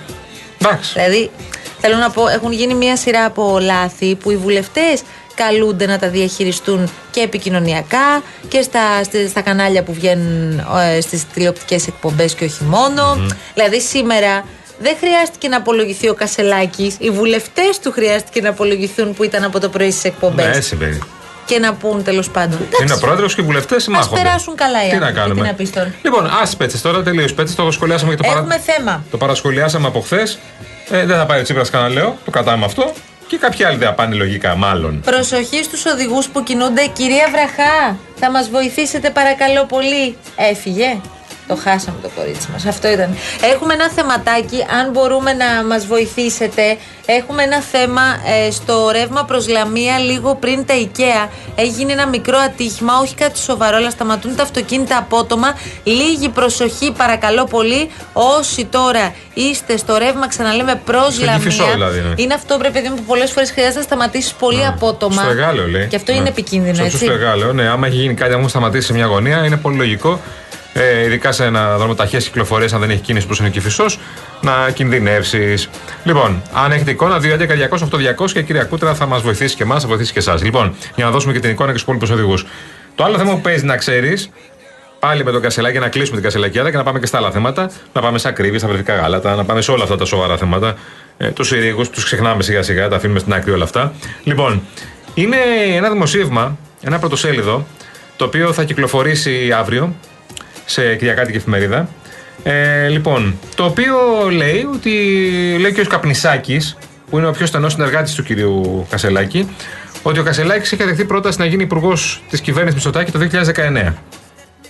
Εντάξει. 0.62 0.92
Δηλαδή, 0.94 1.32
θέλω 1.80 1.96
να 1.96 2.10
πω, 2.10 2.28
έχουν 2.28 2.52
γίνει 2.52 2.74
μια 2.74 2.98
σειρά 2.98 3.26
από 3.26 3.58
λάθη 3.62 4.16
που 4.16 4.32
οι 4.32 4.38
βουλευτές 4.38 5.02
καλούνται 5.36 5.86
να 5.86 6.00
τα 6.00 6.08
διαχειριστούν 6.10 6.92
και 7.12 7.20
επικοινωνιακά 7.22 8.22
και 8.48 8.62
στα, 8.62 9.04
στη- 9.04 9.28
στα 9.28 9.42
κανάλια 9.42 9.84
που 9.84 9.94
βγαίνουν 9.94 10.60
ε, 10.60 11.02
στις 11.02 11.26
τηλεοπτικές 11.34 11.88
εκπομπές 11.88 12.34
και 12.34 12.46
όχι 12.46 12.64
μόνο. 12.64 13.18
Δηλαδή 13.54 13.82
σήμερα 13.82 14.46
δεν 14.80 14.96
χρειάστηκε 15.00 15.48
να 15.48 15.58
απολογηθεί 15.58 16.10
ο 16.10 16.14
Κασελάκης, 16.14 16.96
οι 17.00 17.10
βουλευτές 17.10 17.80
του 17.84 17.92
χρειάστηκε 17.92 18.42
να 18.42 18.50
απολογηθούν 18.50 19.14
που 19.14 19.24
ήταν 19.24 19.44
από 19.44 19.60
το 19.60 19.70
πρωί 19.70 19.92
στις 19.92 20.04
εκπομπές 20.04 20.56
Ναι, 20.56 20.62
συμβαίνει. 20.62 21.00
και 21.46 21.60
να 21.60 21.74
πούν 21.74 22.04
τέλος 22.04 22.30
πάντων. 22.30 22.60
Είναι 22.82 22.94
ο 22.94 22.98
πρόεδρος 22.98 23.36
και 23.36 23.42
οι 23.42 23.44
βουλευτές 23.44 23.78
Ας 23.78 23.84
συμμάχονται. 23.84 24.22
περάσουν 24.22 24.56
καλά 24.56 24.86
οι 24.86 24.90
Τι 24.90 24.96
να 24.98 25.06
άνθρωποι, 25.06 25.20
κάνουμε. 25.20 25.42
τι 25.42 25.48
να 25.48 25.54
πεις 25.54 25.70
τώρα. 25.72 25.94
Λοιπόν, 26.02 26.30
ας 26.42 26.56
πέτσες 26.56 26.82
τώρα, 26.82 27.04
τελείω 27.04 27.28
πέτσες. 27.36 27.56
Το 27.56 27.72
σχολιάσαμε 27.72 28.12
και 28.16 28.22
το, 28.22 28.28
παρα... 28.28 28.40
Έχουμε 28.40 28.60
θέμα. 28.66 29.04
το 29.12 29.18
παρασχολιάσαμε 29.18 29.88
από 29.88 30.00
χθες. 30.02 30.38
Ε, 30.90 31.06
δεν 31.06 31.18
θα 31.18 31.26
πάει 31.26 31.40
ο 31.40 31.44
Τσίπρας 31.44 31.70
κανένα 31.70 31.94
λέω, 31.94 32.18
το 32.26 32.32
κρατάμε 32.32 32.66
αυτό. 32.66 32.94
Και 33.34 33.40
κάποιοι 33.40 33.66
άλλοι 33.66 33.78
δεν 33.78 33.88
θα 33.88 33.94
πάνε 33.94 34.16
λογικά, 34.16 34.56
μάλλον. 34.56 35.02
Προσοχή 35.06 35.64
στους 35.64 35.86
οδηγούς 35.86 36.28
που 36.28 36.44
κινούνται. 36.44 36.88
Κυρία 36.88 37.28
Βραχά, 37.32 37.98
θα 38.16 38.32
μας 38.32 38.50
βοηθήσετε 38.50 39.10
παρακαλώ 39.10 39.66
πολύ. 39.66 40.18
Έφυγε. 40.36 41.02
Το 41.54 41.60
χάσαμε 41.64 41.98
το 42.02 42.10
κορίτσι 42.16 42.48
μας. 42.52 42.66
Αυτό 42.66 42.88
ήταν. 42.88 43.18
Έχουμε 43.54 43.74
ένα 43.74 43.90
θεματάκι, 43.90 44.66
αν 44.80 44.92
μπορούμε 44.92 45.34
να 45.34 45.64
μας 45.70 45.86
βοηθήσετε. 45.86 46.78
Έχουμε 47.06 47.44
ένα 47.44 47.62
θέμα 47.62 48.02
ε, 48.48 48.52
στο 48.52 48.90
ρεύμα 48.92 49.24
προς 49.26 49.48
Λαμία 49.48 49.98
λίγο 50.00 50.36
πριν 50.36 50.66
τα 50.66 50.74
IKEA. 50.78 51.28
Έγινε 51.56 51.92
ένα 51.92 52.08
μικρό 52.08 52.38
ατύχημα, 52.38 52.94
όχι 53.02 53.16
κάτι 53.16 53.40
σοβαρό, 53.40 53.76
αλλά 53.78 53.90
σταματούν 53.90 54.36
τα 54.36 54.44
αυτοκίνητα 54.44 54.98
απότομα. 54.98 55.58
Λίγη 55.84 56.30
προσοχή 56.30 56.92
παρακαλώ 56.98 57.46
πολύ. 57.46 57.90
Όσοι 58.14 58.66
τώρα 58.66 59.14
είστε 59.34 59.78
στο 59.78 59.98
ρεύμα, 59.98 60.28
ξαναλέμε 60.28 60.82
προς 60.86 61.14
Στο 61.14 61.24
Λαμία. 61.26 61.38
Κηφισό 61.40 61.66
δηλαδή, 61.74 62.00
ναι. 62.00 62.14
Είναι 62.16 62.34
αυτό 62.34 62.58
πρέπει 62.58 62.74
παιδί 62.74 62.90
μου, 62.90 62.96
που 62.96 63.04
πολλές 63.04 63.32
φορές 63.32 63.52
χρειάζεται 63.52 63.78
να 63.78 63.84
σταματήσεις 63.84 64.34
πολύ 64.34 64.66
απότομα. 64.66 65.22
Στο 65.22 65.30
εργάλεο 65.32 65.68
λέει. 65.68 65.88
Και 65.88 65.96
αυτό 65.96 66.12
Ναι. 66.12 66.18
είναι 66.18 66.28
επικίνδυνο, 66.30 66.76
Στο- 66.76 66.84
έτσι. 66.86 66.98
Στο 66.98 67.12
εργάλεο, 67.12 67.54
ναι. 67.54 67.68
Άμα 67.68 67.88
έχει 67.88 67.96
γίνει 67.96 68.14
κάτι, 68.14 68.32
αν 68.32 68.38
έχουν 68.38 68.50
σταματήσει 68.50 68.88
σε 68.88 68.94
μια 68.94 69.06
γωνία, 69.06 69.46
είναι 69.46 69.58
πολύ 69.58 69.78
λογικό. 69.78 70.20
Ε, 70.74 71.04
ειδικά 71.04 71.32
σε 71.32 71.46
ένα 71.46 71.78
δρόμο 71.78 71.96
ταχεία 71.96 72.20
κυκλοφορία, 72.20 72.70
αν 72.74 72.80
δεν 72.80 72.90
έχει 72.90 73.02
κίνηση 73.02 73.28
που 73.28 73.36
είναι 73.40 73.50
και 73.50 73.62
φυσός, 73.62 74.00
να 74.42 74.72
κινδυνεύσεις. 74.74 75.70
Λοιπόν, 76.04 76.42
αν 76.54 76.72
έχετε 76.72 76.92
εικόνα, 76.92 77.20
2.11.200.8.200 77.22 78.32
και 78.32 78.40
η 78.40 78.44
κυρία 78.44 78.64
Κούτρα 78.64 78.94
θα 78.94 79.06
μας 79.06 79.22
βοηθήσει 79.22 79.56
και 79.56 79.64
εμάς, 79.64 79.82
θα 79.82 79.88
βοηθήσει 79.88 80.14
και 80.14 80.20
εσάς. 80.20 80.44
Λοιπόν, 80.44 80.76
για 80.96 81.06
να 81.06 81.12
δώσουμε 81.12 81.34
και 81.34 81.40
την 81.40 81.50
εικόνα 81.50 81.72
και 81.72 81.78
στους 81.78 81.82
υπόλοιπους 81.82 82.10
οδηγούς. 82.10 82.46
Το 82.96 83.04
άλλο 83.04 83.18
θέμα 83.18 83.34
που 83.34 83.42
παίζει 83.42 83.66
να 83.66 83.78
ξέρεις, 83.78 84.30
πάλι 85.00 85.24
με 85.24 85.32
τον 85.32 85.42
Κασελάκη, 85.42 85.80
να 85.80 85.88
κλείσουμε 85.88 86.16
την 86.16 86.26
Κασελακιάδα 86.26 86.72
και 86.72 86.78
να 86.78 86.84
πάμε 86.84 87.00
και 87.00 87.06
στα 87.06 87.18
άλλα 87.18 87.32
θέματα. 87.32 87.70
Να 87.94 88.02
πάμε 88.02 88.18
σε 88.18 88.28
ακρίβεια, 88.28 88.60
στα 88.60 88.68
βρεφικά 88.68 88.96
γάλατα, 88.96 89.36
να 89.36 89.46
πάμε 89.46 89.62
σε 89.62 89.72
όλα 89.72 89.84
αυτά 89.84 89.96
τα 89.96 90.06
σοβαρά 90.06 90.38
θέματα. 90.38 90.76
Ε, 91.18 91.28
τους 91.30 91.48
Συρίγους, 91.48 91.90
τους 91.90 92.04
ξεχνάμε 92.04 92.44
σιγά 92.44 92.62
σιγά, 92.62 92.88
τα 92.88 92.96
αφήνουμε 92.96 93.20
στην 93.20 93.34
άκρη 93.34 93.52
όλα 93.52 93.64
αυτά. 93.64 93.94
Λοιπόν, 94.24 94.62
είναι 95.14 95.38
ένα 95.76 95.90
δημοσίευμα, 95.90 96.58
ένα 96.82 97.00
πρωτοσέλιδο, 97.00 97.68
το 98.16 98.26
οποίο 98.26 98.54
θα 98.54 98.64
κυκλοφορήσει 98.64 99.52
αύριο 99.52 99.96
σε 100.74 100.96
Κυριακάτικη 100.96 101.38
εφημερίδα. 101.38 101.90
Ε, 102.44 102.88
λοιπόν, 102.88 103.40
το 103.56 103.66
οποίο 103.66 103.96
λέει 104.32 104.68
ότι 104.74 104.92
λέει 105.60 105.74
και 105.74 105.82
ο 105.82 105.86
Καπνισάκης, 105.86 106.78
που 107.10 107.18
είναι 107.18 107.28
ο 107.28 107.32
πιο 107.32 107.46
στενός 107.46 107.72
συνεργάτης 107.72 108.14
του 108.14 108.24
κυρίου 108.24 108.86
Κασελάκη, 108.90 109.56
ότι 110.04 110.20
ο 110.20 110.24
Κασελάκης 110.24 110.72
είχε 110.72 110.86
δεχθεί 110.86 111.06
πρόταση 111.06 111.40
να 111.40 111.46
γίνει 111.46 111.64
υπουργός 111.64 112.24
της 112.30 112.42
κυβέρνησης 112.42 112.76
Μητσοτάκη 112.76 113.12
το 113.12 113.20
2019. 113.20 113.94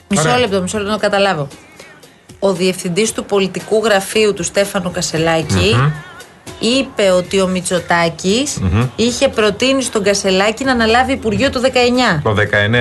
Μισό 0.07 0.21
Ωραία. 0.21 0.39
λεπτό, 0.39 0.61
μισό 0.61 0.77
λεπτό 0.77 0.91
να 0.91 0.97
καταλάβω. 0.97 1.47
Ο 2.39 2.53
διευθυντής 2.53 3.11
του 3.11 3.25
πολιτικού 3.25 3.81
γραφείου 3.83 4.33
του 4.33 4.43
Στέφανου 4.43 4.91
Κασελάκη 4.91 5.75
Μμμ. 5.75 5.91
Είπε 6.59 7.09
ότι 7.09 7.41
ο 7.41 7.47
Μητσοτάκης 7.47 8.57
Μμμ. 8.61 8.87
είχε 8.95 9.27
προτείνει 9.27 9.81
στον 9.81 10.03
Κασελάκη 10.03 10.63
να 10.63 10.71
αναλάβει 10.71 11.11
Υπουργείο 11.11 11.49
το 11.49 11.61
19. 12.17 12.19
Το 12.23 12.35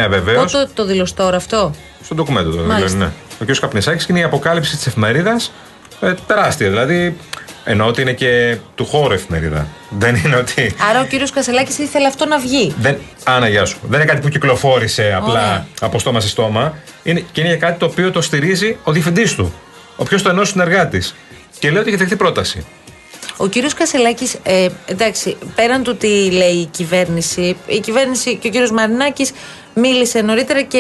19 0.05 0.09
βεβαίως. 0.09 0.53
Πότε 0.53 0.69
το 0.75 0.85
δηλώσει 0.85 1.15
τώρα 1.15 1.37
αυτό; 1.37 1.75
Στο 2.05 2.15
ντοκουμέντο 2.15 2.51
το 2.51 2.57
Μάλιστα. 2.57 2.87
δηλαδή, 2.87 3.13
ναι. 3.39 3.51
Ο 3.51 3.53
κ. 3.53 3.59
Καπνισάκης 3.61 4.05
και 4.07 4.13
είναι 4.13 4.21
η 4.21 4.25
αποκάλυψη 4.25 4.77
της 4.77 4.87
εφημερίδας 4.87 5.53
ε, 6.01 6.15
τεράστια. 6.27 6.69
Δηλαδή, 6.69 7.17
Εννοώ 7.65 7.87
ότι 7.87 8.01
είναι 8.03 8.13
και 8.13 8.57
του 8.75 8.85
χώρου 8.87 9.13
εφημερίδα. 9.13 9.67
Δεν 9.89 10.15
είναι 10.15 10.37
ότι. 10.37 10.75
Άρα 10.91 11.01
ο 11.01 11.05
κύριος 11.05 11.31
Κασελάκης 11.31 11.79
ήθελε 11.79 12.07
αυτό 12.07 12.27
να 12.27 12.39
βγει. 12.39 12.75
Δεν, 12.79 12.99
Άννα, 13.25 13.49
γεια 13.49 13.65
σου. 13.65 13.79
Δεν 13.83 14.01
είναι 14.01 14.09
κάτι 14.09 14.21
που 14.21 14.29
κυκλοφόρησε 14.29 15.15
απλά 15.17 15.33
Ωραία. 15.33 15.67
από 15.81 15.99
στόμα 15.99 16.21
σε 16.21 16.29
στόμα. 16.29 16.75
Είναι, 17.03 17.25
και 17.33 17.41
είναι 17.41 17.57
κάτι 17.57 17.79
το 17.79 17.87
οποίο 17.87 18.11
το 18.11 18.21
στηρίζει 18.21 18.77
ο 18.83 18.93
διευθυντής 18.93 19.35
του. 19.35 19.53
Ο 19.97 20.05
πιο 20.05 20.19
στενό 20.19 20.45
συνεργάτης. 20.45 21.15
Και 21.59 21.71
λέει 21.71 21.81
ότι 21.81 21.89
έχει 21.89 21.99
δεχτεί 21.99 22.17
πρόταση. 22.17 22.65
Ο 23.43 23.47
κύριος 23.49 23.75
Κασελάκης, 23.75 24.37
ε, 24.43 24.69
εντάξει, 24.87 25.37
πέραν 25.55 25.83
του 25.83 25.97
τι 25.97 26.31
λέει 26.31 26.53
η 26.55 26.65
κυβέρνηση, 26.67 27.57
η 27.67 27.81
κυβέρνηση 27.81 28.37
και 28.37 28.49
ο 28.49 28.51
κύριος 28.51 28.71
Μαρινάκης 28.71 29.33
μίλησε 29.75 30.21
νωρίτερα 30.21 30.63
και 30.63 30.79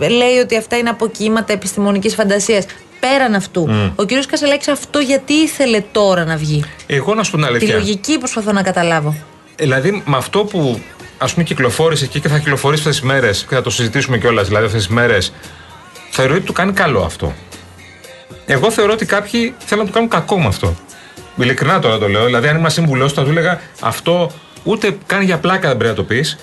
ε, 0.00 0.08
λέει 0.08 0.38
ότι 0.42 0.56
αυτά 0.56 0.76
είναι 0.76 0.88
αποκύματα 0.88 1.52
επιστημονικής 1.52 2.14
φαντασίας. 2.14 2.64
Πέραν 3.00 3.34
αυτού, 3.34 3.68
Μμ. 3.70 3.90
ο 3.96 4.04
κύριος 4.04 4.26
Κασελάκης 4.26 4.68
αυτό 4.68 4.98
γιατί 4.98 5.32
ήθελε 5.32 5.80
τώρα 5.92 6.24
να 6.24 6.36
βγει; 6.36 6.64
Εγώ 6.86 7.14
να 7.14 7.22
σου 7.22 7.30
πω 7.30 7.36
την 7.36 7.46
Τη 7.46 7.52
αλήθεια. 7.52 7.74
λογική 7.74 8.18
προσπαθώ 8.18 8.52
να 8.52 8.62
καταλάβω. 8.62 9.14
Δηλαδή, 9.56 10.02
με 10.06 10.16
αυτό 10.16 10.44
που 10.44 10.80
ας 11.18 11.32
πούμε 11.32 11.44
κυκλοφόρησε 11.44 12.06
και 12.06 12.28
θα 12.28 12.38
κυκλοφορήσει 12.38 12.82
αυτές 12.82 13.00
τις 13.00 13.08
μέρες 13.08 13.46
και 13.48 13.54
θα 13.54 13.62
το 13.62 13.70
συζητήσουμε 13.70 14.18
κιόλας, 14.18 14.46
δηλαδή 14.48 14.66
αυτές 14.66 14.86
τις 14.86 14.94
μέρες, 14.94 15.32
θεωρώ 16.10 16.34
ότι 16.34 16.42
του 16.44 16.52
κάνει 16.52 16.72
καλό 16.72 17.00
αυτό. 17.02 17.32
Εγώ 18.46 18.70
θεωρώ 18.70 18.92
ότι 18.92 19.06
κάποιοι 19.06 19.54
θέλουν 19.58 19.82
να 19.84 19.88
του 19.90 19.94
κάνουν 19.94 20.08
κακό 20.08 20.38
με 20.40 20.46
αυτό. 20.46 20.76
Ειλικρινά 21.36 21.78
τώρα 21.78 21.98
το 21.98 22.08
λέω. 22.08 22.24
Δηλαδή, 22.24 22.48
αν 22.48 22.56
ήμουν 22.56 22.70
σύμβουλο, 22.70 23.08
θα 23.08 23.22
του 23.24 23.30
έλεγα 23.30 23.60
αυτό 23.80 24.30
ούτε 24.64 24.96
καν 25.06 25.22
για 25.22 25.38
πλάκα 25.38 25.68
δεν 25.68 25.76
πρέπει 25.76 25.90
να 25.90 25.96
το 25.96 26.02
πεις. 26.04 26.38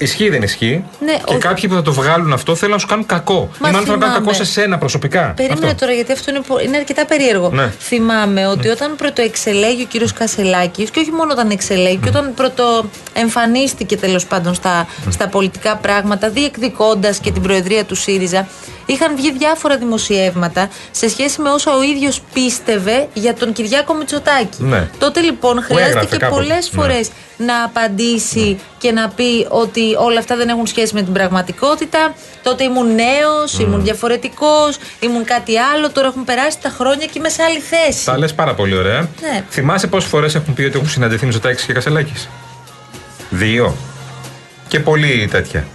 Ισχύει 0.00 0.24
ή 0.24 0.28
δεν 0.28 0.42
ισχύει. 0.42 0.84
Ναι, 1.04 1.12
και 1.24 1.34
ο- 1.34 1.38
κάποιοι 1.38 1.68
που 1.68 1.74
θα 1.74 1.82
το 1.82 1.92
βγάλουν 1.92 2.32
αυτό 2.32 2.54
θέλουν 2.54 2.74
να 2.74 2.80
σου 2.80 2.86
κάνουν 2.86 3.06
κακό. 3.06 3.34
Μα 3.60 3.68
ή 3.68 3.72
μάλλον 3.72 3.86
θέλουν 3.86 3.98
να 3.98 4.06
κάνουν 4.06 4.14
θυμάμαι. 4.22 4.32
κακό 4.32 4.44
σε 4.44 4.52
σένα 4.52 4.78
προσωπικά. 4.78 5.32
Περίμενε 5.36 5.66
Αυτό. 5.66 5.78
τώρα, 5.78 5.92
γιατί 5.92 6.12
αυτό 6.12 6.30
είναι, 6.30 6.40
πο- 6.46 6.58
είναι 6.60 6.76
αρκετά 6.76 7.06
περίεργο. 7.06 7.50
Ναι. 7.50 7.72
Θυμάμαι 7.78 8.46
ότι 8.46 8.68
όταν 8.68 8.96
πρωτοεξελέγει 8.96 9.82
ο 9.82 9.86
κύριος 9.88 10.12
Κασελάκης, 10.12 10.90
και 10.90 11.00
όχι 11.00 11.10
μόνο 11.10 11.32
όταν 11.32 11.50
εξελέγει, 11.50 11.96
και 11.96 12.08
όταν 12.08 12.34
πρωτοεμφανίστηκε 12.34 13.96
τέλος 13.96 14.26
πάντων 14.26 14.54
στα, 14.54 14.86
στα 15.10 15.28
πολιτικά 15.28 15.76
πράγματα, 15.76 16.30
διεκδικώντας 16.30 17.18
και 17.18 17.30
την 17.32 17.42
προεδρία 17.42 17.84
του 17.84 17.94
ΣΥΡΙΖΑ, 17.94 18.48
είχαν 18.88 19.16
βγει 19.16 19.32
διάφορα 19.32 19.76
δημοσιεύματα 19.78 20.68
σε 20.90 21.08
σχέση 21.08 21.40
με 21.40 21.50
όσα 21.50 21.76
ο 21.76 21.82
ίδιος 21.82 22.20
πίστευε 22.32 23.08
για 23.14 23.34
τον 23.34 23.52
Κυριάκο 23.52 23.94
Μητσοτάκη. 23.94 24.62
Ναι. 24.62 24.88
Τότε 24.98 25.20
λοιπόν 25.20 25.54
Που 25.56 25.62
χρειάστηκε 25.62 25.88
έγραφε 25.98 26.16
κάποτε. 26.16 26.40
πολλές 26.40 26.70
Ναι. 26.72 26.80
φορές 26.82 27.10
να 27.36 27.62
απαντήσει 27.64 28.60
και 28.78 28.92
να 28.92 29.08
πει 29.08 29.46
ότι 29.48 29.80
όλα 29.98 30.18
αυτά 30.18 30.36
δεν 30.36 30.48
έχουν 30.48 30.66
σχέση 30.66 30.94
με 30.94 31.02
την 31.02 31.12
πραγματικότητα. 31.12 32.14
Τότε 32.42 32.64
ήμουν 32.64 32.94
νέος, 32.94 33.58
ήμουν 33.58 33.82
διαφορετικός, 33.82 34.76
ήμουν 35.00 35.24
κάτι 35.24 35.58
άλλο. 35.58 35.90
Τώρα 35.90 36.06
έχουν 36.06 36.24
περάσει 36.24 36.58
τα 36.62 36.68
χρόνια 36.68 37.06
και 37.06 37.12
είμαι 37.18 37.28
σε 37.28 37.42
άλλη 37.42 37.58
θέση. 37.60 38.04
Τα 38.04 38.18
λες 38.18 38.34
πάρα 38.34 38.54
πολύ 38.54 38.76
ωραία. 38.76 39.08
Ναι. 39.20 39.44
Θυμάσαι 39.50 39.86
πόσες 39.86 40.08
φορές 40.10 40.34
έχουν 40.34 40.54
πει 40.54 40.62
ότι 40.62 40.76
έχουν 40.76 40.88
συναντηθεί 40.88 41.24
Μητσοτάκης 41.24 41.64
και 41.64 41.72
Κασελάκης; 41.72 42.28
Δύο. 43.30 43.76
Και 44.68 44.80
πολύ 44.80 45.28
τέτοια. 45.30 45.66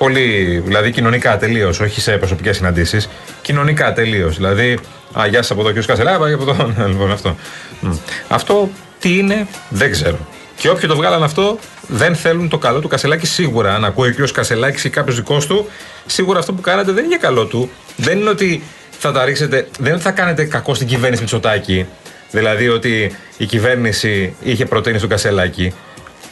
Πολύ, 0.00 0.62
δηλαδή 0.64 0.90
κοινωνικά 0.90 1.38
τελείως, 1.38 1.80
όχι 1.80 2.00
σε 2.00 2.16
προσωπικές 2.16 2.56
συναντήσεις. 2.56 3.08
Κοινωνικά 3.42 3.92
τελείως. 3.92 4.36
Δηλαδή, 4.36 4.78
Α, 5.12 5.26
γεια 5.26 5.42
σας 5.42 5.50
από 5.50 5.60
εδώ, 5.60 5.68
κύριο 5.68 5.86
Κασελάκη, 5.86 6.18
πάει 6.18 6.32
από 6.32 6.42
εδώ. 6.50 6.72
λοιπόν, 6.90 7.12
αυτό. 7.12 7.36
Μμ. 7.80 7.92
Αυτό 8.28 8.70
τι 8.98 9.18
είναι, 9.18 9.46
δεν 9.68 9.90
ξέρω. 9.90 10.18
Και 10.56 10.68
όποιοι 10.68 10.88
το 10.88 10.96
βγάλαν 10.96 11.22
αυτό, 11.22 11.58
δεν 11.86 12.14
θέλουν 12.14 12.48
το 12.48 12.58
καλό 12.58 12.80
του 12.80 12.88
Κασελάκη 12.88 13.26
σίγουρα. 13.26 13.74
Αν 13.74 13.84
ακούει 13.84 14.08
ο 14.08 14.10
κύριο 14.10 14.28
Κασελάκης 14.32 14.84
ή 14.84 14.90
κάποιος 14.90 15.16
δικός 15.16 15.46
του, 15.46 15.68
σίγουρα 16.06 16.38
αυτό 16.38 16.52
που 16.52 16.60
κάνατε 16.60 16.92
δεν 16.92 17.04
είναι 17.04 17.16
για 17.16 17.28
καλό 17.28 17.46
του. 17.46 17.70
Δεν 17.96 18.18
είναι 18.18 18.30
ότι 18.30 18.62
θα 18.98 19.12
τα 19.12 19.24
ρίξετε, 19.24 19.56
δεν 19.56 19.86
είναι 19.86 19.94
ότι 19.94 20.02
θα 20.02 20.10
κάνετε 20.10 20.44
κακό 20.44 20.74
στην 20.74 20.86
κυβέρνηση 20.86 21.22
Μητσοτάκη. 21.22 21.86
Δηλαδή 22.30 22.68
ότι 22.68 23.16
η 23.36 23.44
κυβέρνηση 23.46 24.34
είχε 24.42 24.66
προτείνει 24.66 24.98
στον 24.98 25.10
Κασελάκη. 25.10 25.74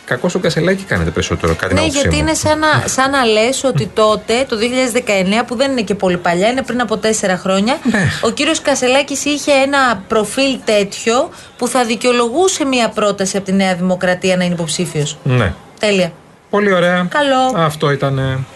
Κακό 0.08 0.28
στον 0.28 0.40
Κασελάκη 0.40 0.82
κάνετε 0.84 1.10
περισσότερο. 1.10 1.54
Κάτι 1.54 1.74
Ναι, 1.74 1.80
να 1.80 1.86
γιατί 1.86 2.16
είναι 2.16 2.34
σαν 2.34 2.58
να, 2.58 2.82
σαν 2.86 3.10
να 3.10 3.24
λες 3.24 3.64
ότι 3.64 3.90
τότε, 3.94 4.44
το 4.48 4.56
2019, 5.40 5.44
που 5.46 5.56
δεν 5.56 5.70
είναι 5.70 5.80
και 5.82 5.94
πολύ 5.94 6.16
παλιά, 6.16 6.48
είναι 6.48 6.62
πριν 6.62 6.80
από 6.80 6.96
τέσσερα 6.96 7.36
χρόνια, 7.36 7.78
Ναι. 7.82 8.08
ο 8.20 8.30
κύριος 8.30 8.60
Κασελάκης 8.60 9.24
είχε 9.24 9.52
ένα 9.52 10.02
προφίλ 10.08 10.58
τέτοιο 10.64 11.30
που 11.56 11.68
θα 11.68 11.84
δικαιολογούσε 11.84 12.64
μια 12.64 12.88
πρόταση 12.88 13.36
από 13.36 13.46
τη 13.46 13.52
Νέα 13.52 13.74
Δημοκρατία 13.74 14.36
να 14.36 14.44
είναι 14.44 14.54
υποψήφιος. 14.54 15.18
Ναι. 15.22 15.52
Τέλεια. 15.80 16.12
Πολύ 16.50 16.72
ωραία. 16.72 17.06
Καλό. 17.10 17.52
Αυτό 17.64 17.90
ήταν. 17.90 18.46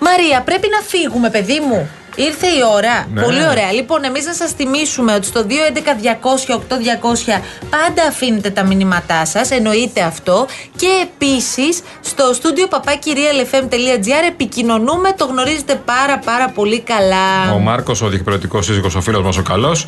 Μαρία, 0.00 0.42
πρέπει 0.44 0.68
να 0.70 0.80
φύγουμε, 0.86 1.30
παιδί 1.30 1.60
μου. 1.68 1.88
Ήρθε 2.26 2.46
η 2.46 2.60
ώρα. 2.74 3.06
Ναι. 3.14 3.22
Πολύ 3.22 3.48
ωραία. 3.48 3.72
Λοιπόν, 3.72 4.04
εμείς 4.04 4.26
να 4.26 4.32
σας 4.32 4.52
θυμίσουμε 4.52 5.14
ότι 5.14 5.26
στο 5.26 5.46
211-200-8200 5.48 7.42
πάντα 7.70 8.02
αφήνετε 8.08 8.50
τα 8.50 8.64
μηνύματά 8.64 9.24
σας. 9.24 9.50
Εννοείται 9.50 10.00
αυτό. 10.02 10.46
Και 10.76 10.88
επίσης 11.02 11.80
στο 12.00 12.32
στούντιο 12.32 12.66
papakirialfm.gr 12.70 14.24
επικοινωνούμε. 14.28 15.12
Το 15.12 15.24
γνωρίζετε 15.24 15.74
πάρα 15.84 16.18
πάρα 16.18 16.48
πολύ 16.48 16.80
καλά. 16.80 17.52
Ο 17.54 17.58
Μάρκος, 17.58 18.02
ο 18.02 18.08
διεκπαιρεωτικό 18.08 18.62
σύζυγος, 18.62 18.94
ο 18.94 19.00
φίλος 19.00 19.22
μας 19.22 19.36
ο 19.36 19.42
καλός, 19.42 19.86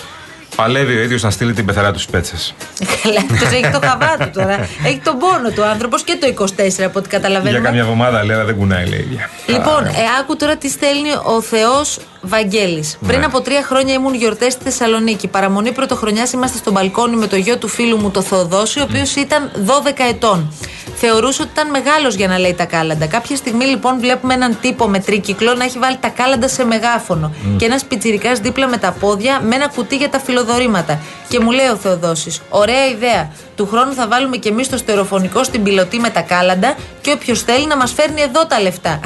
παλεύει 0.61 0.97
ο 0.97 1.03
ίδιος 1.03 1.23
να 1.23 1.31
στείλει 1.31 1.53
την 1.53 1.65
πεθερά 1.65 1.93
του 1.93 1.99
στις 1.99 2.11
πέτσες. 2.13 2.55
Καλά, 3.03 3.21
αυτός 3.31 3.53
έχει 3.53 3.71
το 3.71 3.81
χαβά 3.87 4.17
του 4.19 4.31
τώρα. 4.35 4.69
έχει 4.85 5.01
τον 5.05 5.19
πόνο 5.19 5.51
του 5.55 5.65
άνθρωπος 5.65 6.03
και 6.03 6.17
το 6.21 6.27
24 6.27 6.83
από 6.85 6.99
ό,τι 6.99 7.09
Για 7.09 7.19
καταλαβαίνουμε. 7.19 7.61
καμιά 7.65 7.81
εβδομάδα 7.81 8.25
λέει, 8.25 8.37
αλλά 8.37 8.45
δεν 8.45 8.57
κουνάει, 8.57 8.87
λέει. 8.87 8.99
η 8.99 9.03
ίδια. 9.03 9.31
Λοιπόν, 9.47 9.85
ε, 9.87 9.91
άκου 10.21 10.37
τώρα 10.37 10.57
τι 10.57 10.69
στέλνει 10.69 11.11
ο 11.23 11.41
Θεός 11.43 11.99
Βαγγέλης. 12.21 12.97
Ναι. 13.01 13.09
Πριν 13.09 13.25
από 13.25 13.41
τρία 13.41 13.63
χρόνια 13.63 13.95
ήμουν 13.95 14.15
γιορτές 14.15 14.53
στη 14.53 14.63
Θεσσαλονίκη. 14.65 15.29
Παραμονή 15.29 15.73
πρωτοχρονιάς 15.73 16.33
είμαστε 16.33 16.59
στο 16.59 16.71
μπαλκόνι 16.71 17.17
με 17.17 17.27
το 17.27 17.37
γιο 17.37 17.57
του 17.59 17.69
φίλου 17.69 17.97
μου, 17.99 18.11
το 18.11 18.23
Θεοδόση, 18.23 18.81
ο 18.81 18.83
οποίος 18.83 19.15
ήταν 19.15 19.51
12 19.67 20.05
ετών. 20.11 20.53
Θεωρούσε 21.03 21.43
ότι 21.43 21.51
ήταν 21.53 21.71
μεγάλος 21.71 22.15
για 22.15 22.29
να 22.29 22.39
λέει 22.39 22.55
τα 22.55 22.65
κάλαντα. 22.65 23.07
Κάποια 23.07 23.37
στιγμή 23.37 23.65
λοιπόν 23.65 23.99
βλέπουμε 24.01 24.35
έναν 24.35 24.59
τύπο 24.61 24.89
με 24.89 24.99
τρίκυκλο 24.99 25.55
να 25.55 25.65
έχει 25.65 25.79
βάλει 25.79 25.97
τα 26.01 26.09
κάλαντα 26.09 26.49
σε 26.49 26.65
μεγάφωνο. 26.65 27.35
Μμ. 27.43 27.57
Και 27.57 27.65
ένας 27.65 27.85
πιτσυρικά 27.85 28.33
δίπλα 28.33 28.69
με 28.69 28.77
τα 28.77 28.93
πόδια 29.01 29.41
με 29.45 29.55
ένα 29.55 29.69
κουτί 29.69 29.97
για 29.97 30.09
τα 30.09 30.19
φιλοδορήματα. 30.21 31.01
Και 31.29 31.41
μου 31.41 31.51
λέει 31.51 31.67
ο 31.67 31.77
Θεοδόσης: 31.77 32.41
Ωραία 32.49 32.87
ιδέα. 32.87 33.31
Του 33.57 33.67
χρόνου 33.67 33.93
θα 33.93 34.09
βάλουμε 34.09 34.37
και 34.37 34.49
εμείς 34.49 34.69
το 34.69 34.77
στερεοφωνικό 34.77 35.45
στην 35.45 35.63
πιλωτή 35.63 35.99
με 35.99 36.11
τα 36.11 36.21
κάλαντα 36.21 36.75
και 37.01 37.11
όποιος 37.11 37.43
θέλει 37.43 37.67
να 37.67 37.77
μας 37.77 37.93
φέρνει 37.93 38.21
εδώ 38.21 38.47
τα 38.47 38.61
λεφτά. 38.61 39.01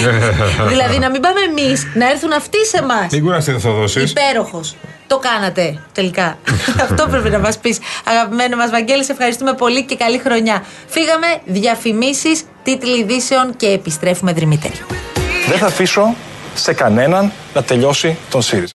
δηλαδή 0.70 0.98
να 0.98 1.10
μην 1.10 1.20
πάμε 1.20 1.40
εμείς, 1.40 1.86
να 1.94 2.10
έρθουν 2.10 2.32
αυτοί 2.32 2.66
σε 2.66 2.78
εμάς. 2.78 3.12
Μην 3.12 3.22
κουραστείτε, 3.22 3.58
θα 3.58 3.70
δώσει. 3.70 4.00
Υπέροχος. 4.00 4.76
Το 5.08 5.18
κάνατε 5.18 5.80
τελικά. 5.92 6.38
Αυτό 6.84 7.06
πρέπει 7.10 7.30
να 7.30 7.38
μας 7.38 7.58
πεις. 7.58 7.78
Αγαπημένο 8.04 8.56
μας 8.56 8.70
Βαγγέλη, 8.70 9.04
σε 9.04 9.12
ευχαριστούμε 9.12 9.52
πολύ 9.52 9.84
και 9.84 9.96
καλή 9.96 10.18
χρονιά. 10.18 10.64
Φύγαμε, 10.86 11.26
διαφημίσεις, 11.44 12.42
τίτλοι 12.62 12.98
ειδήσεων 12.98 13.56
και 13.56 13.66
επιστρέφουμε 13.66 14.32
δρυμύτεροι. 14.32 14.74
Δεν 15.48 15.58
θα 15.58 15.66
αφήσω 15.66 16.14
σε 16.54 16.72
κανέναν 16.72 17.32
να 17.54 17.62
τελειώσει 17.62 18.16
τον 18.30 18.42
ΣΥΡΙΖΑ. 18.42 18.66